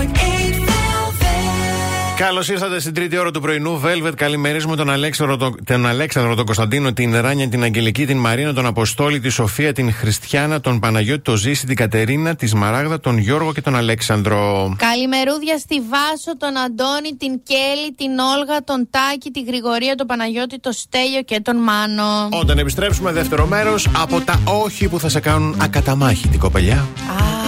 96.8 2.21 2.23
Velvet. 2.23 2.27
Καλώς 2.27 2.49
ήρθατε 2.49 2.79
στην 2.79 2.93
τρίτη 2.93 3.17
ώρα 3.17 3.31
του 3.31 3.41
πρωινού. 3.41 3.81
Velvet, 3.85 4.15
καλημερίζουμε 4.15 4.75
τον 4.75 4.89
Αλέξανδρο, 4.89 5.37
τον, 5.37 5.63
τον 5.65 5.85
Αλέξανδρο, 5.85 6.35
τον 6.35 6.45
Κωνσταντίνο, 6.45 6.93
την 6.93 7.21
Ράνια, 7.21 7.49
την 7.49 7.63
Αγγελική, 7.63 8.05
την 8.05 8.17
Μαρίνα, 8.17 8.53
τον 8.53 8.65
Αποστόλη, 8.65 9.19
τη 9.19 9.29
Σοφία, 9.29 9.73
την 9.73 9.93
Χριστιανά, 9.93 10.61
τον 10.61 10.79
Παναγιώτη, 10.79 11.21
τον 11.21 11.35
Ζήση, 11.35 11.65
την 11.65 11.75
Κατερίνα, 11.75 12.35
τη 12.35 12.55
Μαράγδα, 12.55 12.99
τον 12.99 13.17
Γιώργο 13.17 13.53
και 13.53 13.61
τον 13.61 13.75
Αλέξανδρο. 13.75 14.73
Καλημερούδια 14.77 15.57
στη 15.57 15.81
Βάσο, 15.89 16.37
τον 16.37 16.57
Αντώνη, 16.57 17.15
την 17.17 17.41
Κέλλη, 17.43 17.93
την 17.95 18.19
Όλγα, 18.19 18.63
τον 18.63 18.87
Τάκη, 18.89 19.31
τη 19.31 19.41
Γρηγορία, 19.41 19.95
τον 19.95 20.07
Παναγιώτη, 20.07 20.59
τον 20.59 20.71
Στέλιο 20.71 21.21
και 21.21 21.39
τον 21.39 21.57
Μάνο. 21.57 22.29
Όταν 22.31 22.57
επιστρέψουμε, 22.57 23.11
δεύτερο 23.11 23.45
μέρος 23.45 23.87
από 23.97 24.21
τα 24.21 24.39
όχι 24.43 24.87
που 24.87 24.99
θα 24.99 25.09
σε 25.09 25.19
κάνουν 25.19 25.55
ακαταμάχητη 25.61 26.37
κοπελιά. 26.37 26.75
Α, 26.77 27.40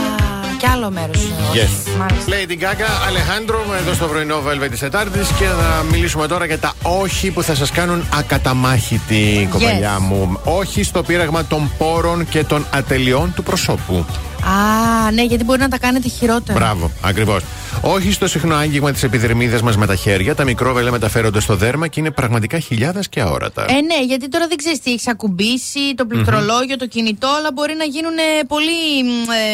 κι 0.63 0.69
άλλο 0.69 0.89
μέρος. 0.91 1.17
Yes. 1.53 1.97
Μάλιστα. 1.97 2.31
Lady 2.31 2.63
Gaga, 2.63 3.07
Αλεχάνδρο, 3.07 3.65
εδώ 3.79 3.93
στο 3.93 4.07
πρωινό 4.07 4.41
Velvet 4.47 4.69
της 4.69 4.79
Τετάρτης 4.79 5.27
και 5.27 5.45
θα 5.45 5.85
μιλήσουμε 5.91 6.27
τώρα 6.27 6.45
για 6.45 6.59
τα 6.59 6.73
όχι 6.81 7.31
που 7.31 7.43
θα 7.43 7.55
σας 7.55 7.71
κάνουν 7.71 8.03
ακαταμάχητη, 8.13 9.47
κοπελιά 9.51 9.99
μου. 9.99 10.39
Όχι 10.43 10.83
στο 10.83 11.03
πείραγμα 11.03 11.45
των 11.45 11.71
πόρων 11.77 12.29
και 12.29 12.43
των 12.43 12.65
ατελειών 12.73 13.33
του 13.35 13.43
προσώπου. 13.43 14.05
Α, 14.45 15.11
ναι, 15.11 15.23
γιατί 15.23 15.43
μπορεί 15.43 15.59
να 15.59 15.69
τα 15.69 15.79
κάνετε 15.79 16.09
χειρότερα. 16.09 16.59
Μπράβο, 16.59 16.91
ακριβώς. 17.01 17.43
Όχι 17.81 18.11
στο 18.11 18.27
συχνό 18.27 18.55
άγγιγμα 18.55 18.91
της 18.91 19.03
επιδερμίδας 19.03 19.61
μας 19.61 19.77
με 19.77 19.85
τα 19.85 19.95
χέρια. 19.95 20.35
Τα 20.35 20.43
μικρόβελα 20.43 20.91
μεταφέρονται 20.91 21.39
στο 21.39 21.55
δέρμα 21.55 21.87
και 21.87 21.99
είναι 21.99 22.11
πραγματικά 22.11 22.59
χιλιάδες 22.59 23.09
και 23.09 23.21
αόρατα. 23.21 23.65
Ε, 23.69 23.81
ναι, 23.81 24.03
γιατί 24.05 24.29
τώρα 24.29 24.47
δεν 24.47 24.57
ξέρεις 24.57 24.79
τι 24.79 24.91
έχεις 24.91 25.07
ακουμπήσει, 25.07 25.93
το 25.95 26.05
πληκτρολόγιο, 26.05 26.77
το 26.77 26.87
κινητό, 26.87 27.27
αλλά 27.27 27.49
μπορεί 27.53 27.75
να 27.77 27.83
γίνουν 27.83 28.17
ε, 28.17 28.43
πολύ 28.47 29.03
μ, 29.03 29.07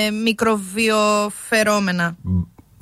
ε, 0.07 0.11
μικροβιοφερόμενα. 0.11 2.15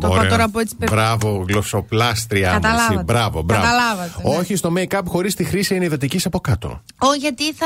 Το 0.01 0.07
είπα 0.07 0.17
Ωραία. 0.17 0.29
τώρα 0.29 0.43
από 0.43 0.59
έτσι 0.59 0.75
πε- 0.75 0.89
Μπράβο, 0.89 1.45
γλωσσοπλάστρια. 1.47 2.53
μου, 2.53 2.59
Καταλάβατε. 2.59 2.93
εσύ. 2.93 3.03
Μπράβο, 3.03 3.41
μπράβο. 3.41 3.63
Καταλάβατε, 3.63 4.11
ναι. 4.29 4.35
Όχι 4.37 4.55
στο 4.55 4.73
make-up 4.77 5.01
χωρίς 5.05 5.35
τη 5.35 5.43
χρήση 5.43 5.75
ενυδατική 5.75 6.19
από 6.25 6.39
κάτω. 6.39 6.81
Όχι, 6.99 7.17
γιατί 7.19 7.53
θα, 7.53 7.65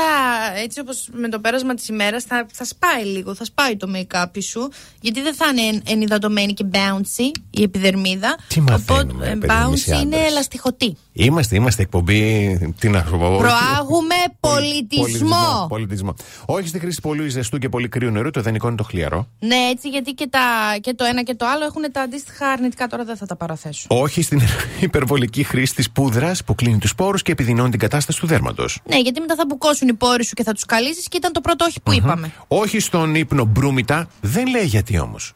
έτσι 0.62 0.80
όπως 0.80 1.08
με 1.12 1.28
το 1.28 1.38
πέρασμα 1.38 1.74
της 1.74 1.88
ημέρας, 1.88 2.24
θα, 2.24 2.46
θα 2.52 2.64
σπάει 2.64 3.04
λίγο, 3.04 3.34
θα 3.34 3.44
σπάει 3.44 3.76
το 3.76 3.88
make-up 3.96 4.24
σου. 4.42 4.70
Γιατί 5.00 5.22
δεν 5.22 5.34
θα 5.34 5.46
είναι 5.46 5.60
εν- 5.76 5.82
ενυδατωμένη 5.86 6.52
και 6.54 6.64
bouncy 6.72 7.30
η 7.50 7.62
επιδερμίδα. 7.62 8.36
Τι 8.48 8.60
μαθαίνουμε, 8.60 9.26
ε, 9.28 9.34
παιδί, 9.34 9.54
εμείς 9.64 9.86
οι 9.86 9.90
bouncy 9.90 10.02
είναι 10.02 10.16
άντρες. 10.16 10.30
ελαστιχωτή. 10.30 10.96
Είμαστε, 11.12 11.56
είμαστε 11.56 11.82
εκπομπή. 11.82 12.74
Τι 12.78 12.88
να 12.88 13.04
σου 13.08 13.18
πω. 13.18 13.36
Προάγουμε 13.38 14.14
πολιτισμό. 14.40 15.66
πολιτισμό. 15.68 16.14
Όχι 16.44 16.68
στη 16.68 16.78
χρήση 16.78 17.00
πολύ 17.00 17.28
ζεστού 17.28 17.58
και 17.58 17.68
πολύ 17.68 17.88
κρύου 17.88 18.10
νερού, 18.10 18.30
το 18.30 18.40
ιδανικό 18.40 18.66
είναι 18.66 18.76
το 18.76 18.82
χλιαρό. 18.82 19.26
Ναι, 19.38 19.56
έτσι 19.70 19.88
γιατί 19.88 20.12
και, 20.12 20.26
τα, 20.30 20.40
και 20.80 20.94
το 20.94 21.04
ένα 21.04 21.22
και 21.22 21.34
το 21.34 21.46
άλλο 21.46 21.64
έχουν 21.64 21.82
τα 21.92 22.00
αντίστοιχα 22.00 22.20
αρνητικά. 22.52 22.86
Τώρα 22.86 23.04
δεν 23.04 23.16
θα 23.16 23.26
τα 23.26 23.36
παραθέσω. 23.36 23.86
Όχι 23.88 24.22
στην 24.22 24.40
υπερβολική 24.80 25.42
χρήση 25.42 25.74
της 25.74 25.90
πούδρας 25.90 26.44
που 26.44 26.54
κλείνει 26.54 26.78
τους 26.78 26.94
πόρου 26.94 27.18
και 27.18 27.32
επιδεινώνει 27.32 27.70
την 27.70 27.78
κατάσταση 27.78 28.20
του 28.20 28.26
δέρματος. 28.26 28.80
Ναι, 28.84 28.98
γιατί 28.98 29.20
μετά 29.20 29.34
θα 29.34 29.44
μπουκώσουν 29.46 29.88
οι 29.88 29.94
πόροι 29.94 30.24
σου 30.24 30.34
και 30.34 30.42
θα 30.42 30.52
τους 30.52 30.64
καλύσεις 30.64 31.08
και 31.08 31.16
ήταν 31.16 31.32
το 31.32 31.40
πρώτο 31.40 31.64
όχι 31.64 31.80
που 31.80 31.92
είπαμε. 31.92 32.32
Όχι 32.48 32.80
στον 32.80 33.14
ύπνο 33.14 33.44
μπρούμητα, 33.44 34.08
δεν 34.20 34.46
λέει 34.46 34.64
γιατί 34.64 34.98
όμως. 34.98 35.34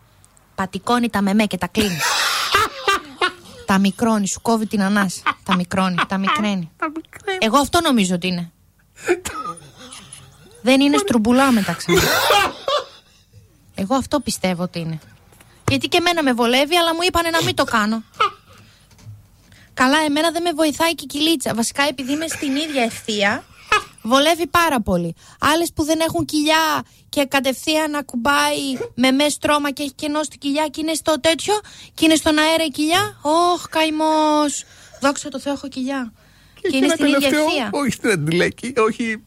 Πατικώνει 0.54 1.10
τα 1.10 1.22
μεμέ 1.22 1.44
και 1.44 1.56
τα 1.56 1.66
κλείνει. 1.66 1.98
τα 3.66 3.78
μικρώνει, 3.78 4.26
σου 4.28 4.40
κόβει 4.42 4.66
την 4.66 4.82
ανάσα. 4.82 5.22
τα 5.42 5.56
μικρώνει, 5.56 5.96
τα 6.08 6.18
μικραίνει. 6.18 6.70
Εγώ 7.46 7.58
αυτό 7.58 7.80
νομίζω 7.82 8.14
ότι 8.14 8.26
είναι. 8.26 8.50
Δεν 10.62 10.80
είναι 10.80 10.96
στρουμπουλά 10.96 11.52
μεταξύ 11.52 11.92
μας. 11.92 12.02
Εγώ 13.74 13.94
αυτό 13.94 14.20
πιστεύω 14.20 14.62
ότι 14.62 14.78
είναι. 14.78 14.98
Γιατί 15.70 15.88
και 15.88 15.96
εμένα 15.96 16.22
με 16.22 16.32
βολεύει, 16.32 16.76
αλλά 16.76 16.94
μου 16.94 17.00
είπανε 17.06 17.30
να 17.30 17.42
μην 17.42 17.54
το 17.54 17.64
κάνω. 17.64 18.02
Καλά, 19.74 19.98
εμένα 20.06 20.30
δεν 20.30 20.42
με 20.42 20.52
βοηθάει 20.52 20.94
και 20.94 21.04
η 21.04 21.06
κυλίτσα. 21.06 21.54
Βασικά, 21.54 21.82
επειδή 21.82 22.12
είμαι 22.12 22.26
στην 22.28 22.56
ίδια 22.56 22.82
ευθεία, 22.82 23.44
βολεύει 24.02 24.46
πάρα 24.46 24.80
πολύ. 24.80 25.14
Άλλες 25.40 25.72
που 25.74 25.82
δεν 25.84 26.00
έχουν 26.00 26.24
κοιλιά 26.24 26.82
και 27.08 27.24
κατευθείαν 27.24 27.94
ακουμπάει 27.94 28.78
με 28.94 29.10
μες 29.10 29.32
στρώμα 29.32 29.70
και 29.70 29.82
έχει 29.82 29.92
κενό 29.92 30.22
στην 30.22 30.38
κοιλιά 30.38 30.66
και 30.68 30.80
είναι 30.80 30.94
στο 30.94 31.20
τέτοιο 31.20 31.54
και 31.94 32.04
είναι 32.04 32.14
στον 32.14 32.38
αέρα 32.38 32.64
η 32.64 32.68
κοιλιά. 32.70 33.18
Όχ, 33.22 33.68
καημός. 33.68 34.64
Δόξα 35.00 35.28
τω 35.28 35.40
Θεώ, 35.40 35.52
έχω 35.52 35.68
κοιλιά. 35.68 36.12
Και, 36.60 36.76
είναι 36.76 36.88
στην 36.88 37.06
ίδια 37.06 37.28
ευθεία. 37.28 37.68
όχι 37.72 37.90
στην 37.90 38.10
αντιλέκη, 38.10 38.72
όχι. 38.76 39.22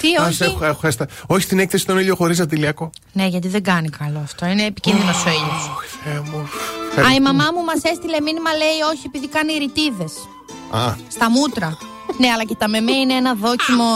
Τι, 0.00 0.08
Ας, 0.20 0.26
όχι. 0.28 0.42
έχω- 0.42 0.64
έχω 0.64 0.78
χάσει 0.80 0.98
τα- 0.98 1.06
όχι 1.26 1.42
στην 1.42 1.58
έκθεση 1.58 1.82
στον 1.82 1.98
ήλιο 1.98 2.14
χωρίς 2.14 2.40
αντιλιακό. 2.40 2.90
Ναι, 3.12 3.26
γιατί 3.26 3.48
δεν 3.48 3.62
κάνει 3.62 3.88
καλό 3.88 4.18
αυτό. 4.22 4.46
Είναι 4.46 4.64
επικίνδυνος 4.64 5.24
ο 5.24 5.28
ήλιος. 5.28 5.70
Θεέ 6.04 6.20
μου. 6.30 6.38
Α, 7.08 7.14
η 7.14 7.20
μαμά 7.20 7.44
μου 7.54 7.64
μας 7.64 7.82
έστειλε 7.82 8.20
μήνυμα, 8.20 8.50
λέει 8.52 8.78
όχι, 8.92 9.02
επειδή 9.06 9.28
κάνει 9.28 9.52
ρυτίδες. 9.52 10.12
Α, 10.70 10.94
Στα 11.08 11.30
μούτρα. 11.30 11.78
ναι, 12.18 12.28
αλλά 12.28 12.44
και 12.44 12.54
τα 12.54 12.68
μεμέ 12.68 12.92
είναι 12.92 13.14
ένα 13.14 13.34
δόκιμο, 13.34 13.88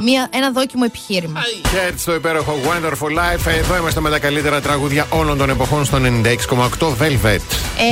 μια, 0.00 0.28
ένα 0.32 0.50
δόκιμο 0.50 0.82
επιχείρημα. 0.86 1.40
και 1.62 1.78
έτσι 1.88 2.04
το 2.04 2.14
υπέροχο 2.14 2.58
Wonderful 2.64 3.08
Life. 3.18 3.46
Εδώ 3.58 3.76
είμαστε 3.76 4.00
με 4.00 4.10
τα 4.10 4.18
καλύτερα 4.18 4.60
τραγούδια 4.60 5.06
όλων 5.10 5.38
των 5.38 5.50
εποχών 5.50 5.84
στο 5.84 5.98
96,8 5.98 6.86
Velvet. 6.86 7.40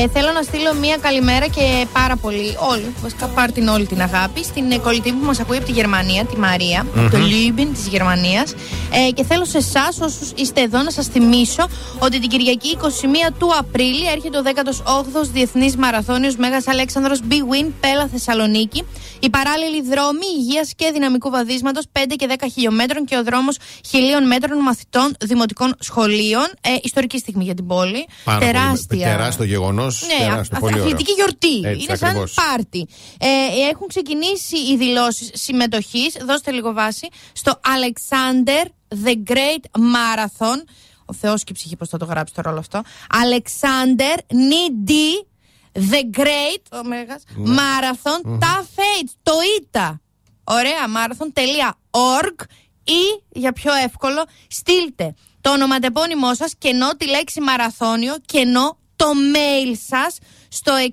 Ε, 0.02 0.08
θέλω 0.12 0.32
να 0.32 0.42
στείλω 0.42 0.74
μία 0.80 0.96
καλημέρα 1.00 1.46
και 1.46 1.86
πάρα 1.92 2.16
πολύ, 2.16 2.56
όλοι, 2.70 2.94
βασικά 3.02 3.26
πάρ 3.26 3.52
την 3.52 3.68
όλη 3.68 3.86
την 3.86 4.02
αγάπη, 4.02 4.44
στην 4.44 4.70
ε, 4.70 4.78
κολλητή 4.78 5.12
που 5.12 5.24
μας 5.24 5.40
ακούει 5.40 5.56
από 5.56 5.66
τη 5.66 5.72
Γερμανία, 5.72 6.24
τη 6.24 6.38
Μαρία, 6.38 6.86
από 6.96 7.10
το 7.10 7.18
Λίμπιν 7.18 7.72
της 7.72 7.86
Γερμανίας. 7.86 8.54
Ε, 8.92 9.10
και 9.10 9.24
θέλω 9.24 9.44
σε 9.44 9.58
εσάς, 9.58 10.00
όσους 10.00 10.30
είστε 10.34 10.60
εδώ, 10.60 10.82
να 10.82 10.90
σας 10.90 11.06
θυμίσω 11.06 11.68
ότι 11.98 12.20
την 12.20 12.28
Κυριακή 12.28 12.76
21 12.80 13.32
του 13.38 13.50
Απρίλη 13.58 14.06
έρχεται 14.14 14.38
ο 14.38 14.42
18ο 14.44 15.28
Διεθνής 15.32 15.76
Μαραθώνιος 15.76 16.36
Μέγας 16.36 16.66
Αλέξανδρος 16.66 17.20
Big 17.28 17.34
Win 17.34 17.70
Πέλα 17.80 18.08
Θεσσαλονίκη. 18.12 18.84
Οι 19.20 19.30
παράλληλοι 19.30 19.82
δρόμοι 19.82 20.26
υγείας 20.38 20.72
και 20.76 20.90
δυναμικού 20.92 21.30
βαδίσματος 21.30 21.84
5 21.92 22.16
και 22.16 22.26
10 22.38 22.46
χιλιόμετρων 22.52 23.04
και 23.04 23.16
ο 23.16 23.22
δρόμος 23.24 23.56
χιλίων 23.88 24.26
μέτρων 24.26 24.58
μαθητών 24.58 25.14
δημοτικών 25.20 25.74
σχολείων. 25.78 26.46
Ε, 26.60 26.70
ιστορική 26.82 27.18
στιγμή 27.18 27.44
για 27.44 27.54
την 27.54 27.66
πόλη. 27.66 28.06
Πάρα 28.24 28.38
πολύ- 28.38 28.52
Τεράστια. 28.52 29.06
τεράστιο 29.06 29.44
γεγονός. 29.44 30.02
Ναι, 30.06 30.24
τεράστιο, 30.26 30.56
α- 30.56 30.60
πολύ 30.60 30.72
ωραίο. 30.74 30.84
αθλητική 30.84 31.12
γιορτή. 31.12 31.60
Έτσι, 31.64 31.84
είναι 31.84 31.96
σαν 31.96 32.08
ακριβώς. 32.08 32.34
πάρτι. 32.34 32.86
Ε, 33.18 33.26
έχουν 33.70 33.86
ξεκινήσει 33.88 34.56
οι 34.56 34.76
δηλώσεις 34.76 35.30
συμμετοχής. 35.32 36.16
Δώστε 36.26 36.50
λίγο 36.50 36.72
βάση. 36.72 37.08
Στο 37.32 37.60
Alexander 37.64 38.66
The 39.04 39.14
Great 39.32 39.80
Marathon. 39.80 40.62
Ο 41.10 41.12
Θεός 41.12 41.44
και 41.44 41.52
η 41.52 41.54
ψυχή, 41.54 41.76
πώ 41.76 41.86
θα 41.86 41.98
το 41.98 42.04
γράψει 42.04 42.34
το 42.34 42.40
ρόλο 42.42 42.58
αυτό. 42.58 42.82
Alexander 43.10 44.18
Nidi 44.18 45.26
The 45.74 46.18
Great 46.20 46.78
ο 46.80 46.84
μέγας, 46.88 47.22
Marathon 47.36 48.28
Tough 48.30 48.78
Age. 48.78 49.08
Το 49.22 49.32
ΙΤΑ. 49.60 50.00
Ωραία, 50.50 50.84
marathon.org 50.96 52.44
ή 52.84 53.22
για 53.28 53.52
πιο 53.52 53.72
εύκολο, 53.84 54.24
στείλτε 54.48 55.14
το 55.40 55.50
ονοματεπώνυμό 55.50 56.34
σας 56.34 56.52
κενό 56.58 56.88
τη 56.96 57.08
λέξη 57.08 57.40
μαραθώνιο 57.40 58.14
κενό 58.26 58.78
το 58.96 59.06
mail 59.34 59.76
σας 59.88 60.18
στο 60.48 60.72
6931 60.74 60.88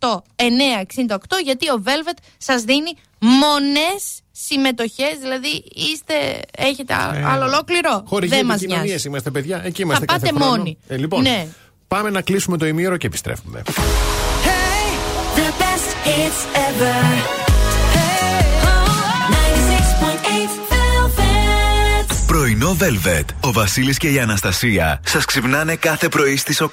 968 0.00 0.08
968 1.06 1.16
γιατί 1.44 1.68
ο 1.70 1.82
Velvet 1.86 2.16
σας 2.38 2.62
δίνει 2.62 2.92
μονές 3.18 4.20
συμμετοχές 4.32 5.18
δηλαδή 5.20 5.64
είστε, 5.74 6.40
έχετε 6.56 6.94
α- 6.94 7.22
άλλο 7.32 7.44
ολόκληρο; 7.44 8.04
Χορηγοί 8.06 8.34
δεν 8.34 8.46
μας 8.46 8.56
επικοινωνίε 8.56 8.88
νοιάζει 8.88 9.08
είμαστε, 9.08 9.30
παιδιά. 9.30 9.60
Εκεί 9.64 9.82
είμαστε 9.82 10.04
Θα 10.06 10.12
κάθε 10.12 10.26
πάτε 10.26 10.38
χρόνο. 10.44 10.56
μόνοι. 10.56 10.78
Ε, 10.88 10.96
λοιπόν, 10.96 11.22
Ναι. 11.22 11.46
πάμε 11.88 12.10
να 12.10 12.22
κλείσουμε 12.22 12.56
το 12.56 12.66
ημίωρο 12.66 12.96
και 12.96 13.06
επιστρέφουμε. 13.06 13.62
it's 16.10 16.46
ever. 16.54 16.96
Hey, 17.94 18.40
96.8 19.30 20.67
Πρωινό 22.28 22.76
Velvet. 22.80 23.24
Ο 23.40 23.52
Βασίλης 23.52 23.98
και 23.98 24.08
η 24.08 24.18
Αναστασία 24.18 25.00
σας 25.04 25.24
ξυπνάνε 25.24 25.76
κάθε 25.76 26.08
πρωί 26.08 26.36
στις 26.36 26.62
8. 26.62 26.66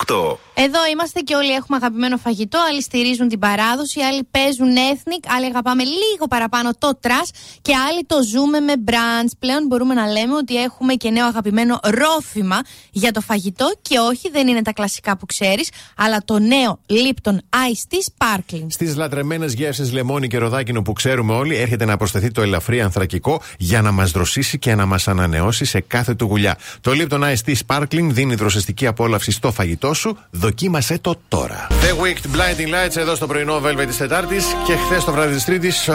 Εδώ 0.54 0.80
είμαστε 0.91 1.20
και 1.20 1.36
όλοι 1.36 1.52
έχουμε 1.52 1.78
αγαπημένο 1.78 2.18
φαγητό. 2.18 2.60
Άλλοι 2.70 2.82
στηρίζουν 2.82 3.28
την 3.28 3.39
παράδοση, 3.39 4.02
άλλοι 4.02 4.24
παίζουν 4.32 4.68
ethnic, 4.76 5.30
άλλοι 5.36 5.46
αγαπάμε 5.46 5.84
λίγο 5.84 6.28
παραπάνω 6.30 6.70
το 6.78 6.98
trash 6.99 7.30
και 7.62 7.74
άλλοι 7.89 8.06
το 8.06 8.15
ζούμε 8.32 8.60
με 8.60 8.74
brunch. 8.86 9.32
Πλέον 9.39 9.65
μπορούμε 9.68 9.94
να 9.94 10.06
λέμε 10.08 10.36
ότι 10.36 10.62
έχουμε 10.63 10.94
και 10.94 11.10
νέο 11.10 11.26
αγαπημένο 11.26 11.80
ρόφημα 11.84 12.60
για 12.91 13.12
το 13.12 13.22
φαγητό 13.22 13.74
και 13.82 14.00
όχι 14.00 14.30
δεν 14.32 14.48
είναι 14.48 14.62
τα 14.62 14.74
κλασικά 14.74 15.18
που 15.18 15.26
ξέρεις, 15.26 15.70
αλλά 15.96 16.18
το 16.26 16.39
νέο 16.39 16.80
Lipton 16.89 17.36
Ice 17.36 17.94
Tea 17.94 18.02
Sparkling. 18.12 18.65
Στις 18.68 18.96
λατρεμένες 18.96 19.54
γεύσεις 19.54 19.91
λεμόνι 19.91 20.28
και 20.28 20.38
ροδάκινο 20.38 20.82
που 20.82 20.94
ξέρουμε 20.94 21.34
όλοι, 21.34 21.56
έρχεται 21.56 21.86
να 21.86 21.98
προσθεθεί 21.98 22.32
το 22.32 22.41
ελαφρύ 22.41 22.82
ανθρακικό 22.82 23.41
για 23.58 23.82
να 23.82 23.91
μας 23.91 24.12
δροσίσει 24.12 24.60
και 24.60 24.76
να 24.76 24.86
μας 24.86 25.08
ανανεώσει 25.08 25.44
σε 25.51 25.79
κάθε 25.88 26.13
του 26.15 26.25
γουλιά. 26.25 26.58
Το 26.81 26.91
Lipton 26.93 27.19
Ice 27.19 27.49
Tea 27.49 27.55
Sparkling 27.67 28.08
δίνει 28.12 28.36
δροσιστική 28.36 28.88
απόλαυση 28.88 29.31
στο 29.31 29.51
φαγητό 29.51 29.93
σου. 29.93 30.17
Δοκίμασέ 30.31 30.97
το 30.99 31.15
τώρα. 31.27 31.67
The 31.69 32.03
Weeknd 32.04 32.36
Blinding 32.36 32.88
Lights 32.88 32.97
εδώ 32.97 33.15
στο 33.15 33.27
πρωινό 33.27 33.62
Velvet 33.65 33.84
της 33.88 33.97
Τετάρτης 33.97 34.45
και 34.65 34.73
χθες 34.75 35.03
το 35.03 35.12
βράδυ 35.12 35.34
της 35.36 35.43
Τρίτης 35.43 35.88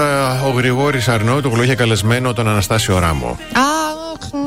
ο 0.46 0.50
Γρηγόρης 0.56 1.08
Αρνό 1.08 1.40
του 1.40 1.62
είχε 1.62 1.74
καλεσμένο 1.74 2.32
τον 2.32 2.48
Αναστάσιο 2.48 2.98
Ράμο. 2.98 3.38
Α, 3.52 3.88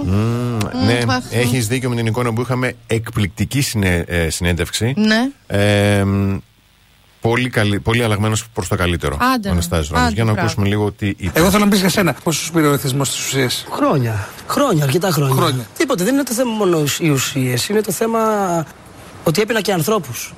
Μμμ, 0.06 0.58
ναι, 0.86 1.00
αχ. 1.08 1.24
έχεις 1.32 1.68
δίκιο 1.68 1.90
με 1.90 1.96
την 1.96 2.06
εικόνα 2.06 2.34
που 2.34 2.42
είχαμε 2.42 2.76
εκπληκτική 2.88 3.62
συνέ- 3.62 4.10
ε, 4.10 4.30
συνέντευξη. 4.30 4.94
Ναι. 4.98 5.30
Ε, 7.24 7.28
μ, 7.28 7.32
πολύ, 7.32 7.50
καλή, 7.50 7.80
πολύ 7.80 8.04
αλλαγμένος 8.04 8.48
προς 8.54 8.68
το 8.68 8.76
καλύτερο. 8.76 9.18
Άντε, 9.34 9.50
ο 9.50 9.52
Αναστάσης 9.52 9.90
Ράμος. 9.90 10.06
άντε, 10.06 10.14
Για 10.16 10.24
να 10.24 10.32
μπράβο. 10.32 10.48
ακούσουμε 10.48 10.68
λίγο 10.68 10.92
τι 10.92 11.08
είπε. 11.08 11.40
Εγώ 11.40 11.50
θέλω 11.50 11.64
να 11.64 11.70
πεις 11.70 11.80
για 11.80 11.90
σένα 11.90 12.16
πώς 12.24 12.36
σου 12.36 12.52
πήρε 12.52 12.68
ο 12.68 12.74
εθισμός 12.74 13.10
της 13.10 13.26
ουσίας. 13.26 13.66
Χρόνια. 13.72 14.28
Χρόνια, 14.48 14.84
αρκετά 14.84 15.10
χρόνια. 15.12 15.36
Χρόνια. 15.36 15.66
Τίποτε, 15.78 16.04
δεν 16.04 16.14
είναι 16.14 16.24
το 16.24 16.34
θέμα 16.34 16.52
μόνο 16.52 16.84
οι 17.00 17.10
ουσίες. 17.10 17.68
Είναι 17.70 17.82
το 17.82 17.92
θέμα 17.92 18.20
ότι 19.24 19.42
έπεινα 19.42 19.62
και 19.62 19.74
ανθρώπους. 19.74 20.34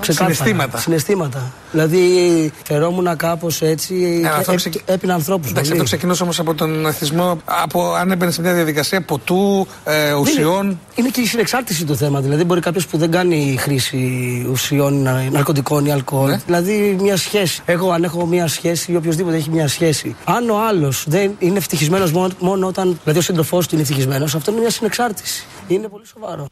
Συναισθήματα. 0.00 0.78
Συναισθήματα. 0.78 1.52
Δηλαδή, 1.70 2.52
φερόμουν 2.64 3.16
κάπως 3.16 3.62
έτσι 3.62 3.94
Ε, 4.16 4.20
και 4.20 4.26
αυτό 4.28 4.52
έ- 4.52 4.56
ξεκι- 4.56 4.82
έπεινα 4.90 5.14
ανθρώπους. 5.14 5.50
Εντάξει, 5.50 5.72
αυτό 5.72 5.84
ξεκινούσε 5.84 6.22
όμως 6.22 6.38
από 6.38 6.54
τον 6.54 6.86
εθισμό, 6.86 7.38
από 7.44 7.92
αν 7.94 8.10
έμπαινε 8.10 8.30
σε 8.30 8.40
μια 8.40 8.54
διαδικασία 8.54 9.02
ποτού, 9.02 9.66
ε, 9.84 10.12
ουσιών. 10.12 10.66
Είναι, 10.66 10.76
είναι 10.94 11.08
και 11.08 11.20
η 11.20 11.26
συνεξάρτηση 11.26 11.84
το 11.84 11.94
θέμα. 11.94 12.20
Δηλαδή, 12.20 12.44
μπορεί 12.44 12.60
κάποιος 12.60 12.86
που 12.86 12.98
δεν 12.98 13.10
κάνει 13.10 13.56
χρήση 13.58 14.46
ουσιών, 14.50 15.02
να- 15.02 15.30
ναρκωτικών 15.30 15.86
ή 15.86 15.92
αλκοόλ. 15.92 16.30
Ναι. 16.30 16.40
Δηλαδή, 16.46 16.96
μια 17.00 17.16
σχέση. 17.16 17.62
Εγώ, 17.64 17.90
αν 17.90 18.04
έχω 18.04 18.26
μια 18.26 18.46
σχέση 18.48 18.92
ή 18.92 18.96
οποιοδήποτε 18.96 19.36
έχει 19.36 19.50
μια 19.50 19.68
σχέση. 19.68 20.16
Αν 20.24 20.50
ο 20.50 20.58
άλλος 20.68 21.04
δεν 21.08 21.30
είναι 21.38 21.58
ευτυχισμένος 21.58 22.12
μόνο, 22.12 22.32
μόνο 22.38 22.66
όταν. 22.66 22.98
Δηλαδή, 23.02 23.18
ο 23.18 23.22
σύντροφός 23.22 23.66
του 23.66 23.74
είναι 23.74 23.82
ευτυχισμένος, 23.82 24.34
αυτό 24.34 24.50
είναι 24.50 24.60
μια 24.60 24.70
συνεξάρτηση. 24.70 25.44
Είναι 25.68 25.88
πολύ 25.88 26.06
σοβαρό. 26.06 26.46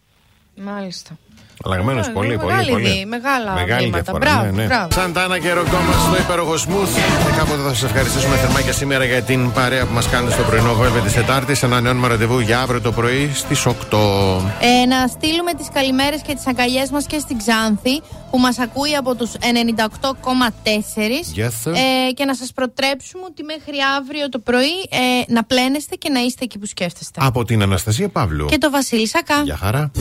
Μάλιστα. 0.63 1.11
Αλλαγμένος 1.65 2.07
Μεγάλη- 2.07 2.13
πολύ, 2.13 2.37
πολύ. 2.37 2.51
μεγάλη 2.51 2.71
πολύ. 2.71 2.89
δι- 2.89 3.05
μεγάλα 3.07 3.51
Μεγάλη 3.53 3.83
βήματα. 3.83 4.01
διαφορά. 4.03 4.25
Μπράβο, 4.31 4.45
ναι, 4.55 4.61
ναι. 4.61 4.67
μπράβο. 4.67 4.87
Σαντάνα 4.91 5.39
και 5.39 5.51
Ρογκόμα 5.53 5.93
στο 6.07 6.15
υπέροχο 6.23 6.53
Smooth. 6.53 6.93
Και 7.25 7.31
κάποτε 7.37 7.61
θα 7.61 7.69
σας 7.69 7.83
ευχαριστήσουμε 7.83 8.35
θερμά 8.35 8.61
και 8.61 8.71
σήμερα 8.71 9.03
για 9.05 9.21
την 9.21 9.51
παρέα 9.51 9.85
που 9.85 9.93
μας 9.93 10.09
κάνετε 10.09 10.33
στο 10.33 10.43
πρωινό 10.43 10.73
Velvet 10.81 11.03
της 11.03 11.13
Τετάρτης. 11.13 11.63
Ανανεώνουμε 11.63 12.07
ραντεβού 12.07 12.39
για 12.39 12.59
αύριο 12.59 12.81
το 12.81 12.91
πρωί 12.91 13.31
στις 13.33 13.65
8. 13.65 13.73
Ε, 14.59 14.85
να 14.85 15.07
στείλουμε 15.07 15.53
τις 15.53 15.67
καλημέρες 15.73 16.21
και 16.21 16.33
τις 16.33 16.47
αγκαλιές 16.47 16.89
μας 16.89 17.05
και 17.05 17.19
στην 17.19 17.37
Ξάνθη 17.37 18.01
που 18.31 18.37
μας 18.39 18.59
ακούει 18.59 18.95
από 18.95 19.15
τους 19.15 19.31
98,4 19.41 21.25
Yes, 21.35 21.69
sir. 21.69 21.73
ε, 21.73 22.11
και 22.13 22.25
να 22.25 22.35
σας 22.35 22.51
προτρέψουμε 22.53 23.23
ότι 23.29 23.43
μέχρι 23.43 23.75
αύριο 23.97 24.29
το 24.29 24.39
πρωί 24.39 24.75
ε, 24.89 24.97
να 25.33 25.43
πλένεστε 25.43 25.95
και 25.95 26.09
να 26.09 26.19
είστε 26.19 26.43
εκεί 26.43 26.57
που 26.59 26.65
σκέφτεστε. 26.65 27.19
Από 27.23 27.43
την 27.45 27.61
Αναστασία 27.61 28.09
Παύλου. 28.09 28.45
Και 28.45 28.57
το 28.57 28.69
Βασίλη 28.69 29.07
Σακά. 29.07 29.41
Γεια 29.43 29.57
χαρά. 29.57 29.91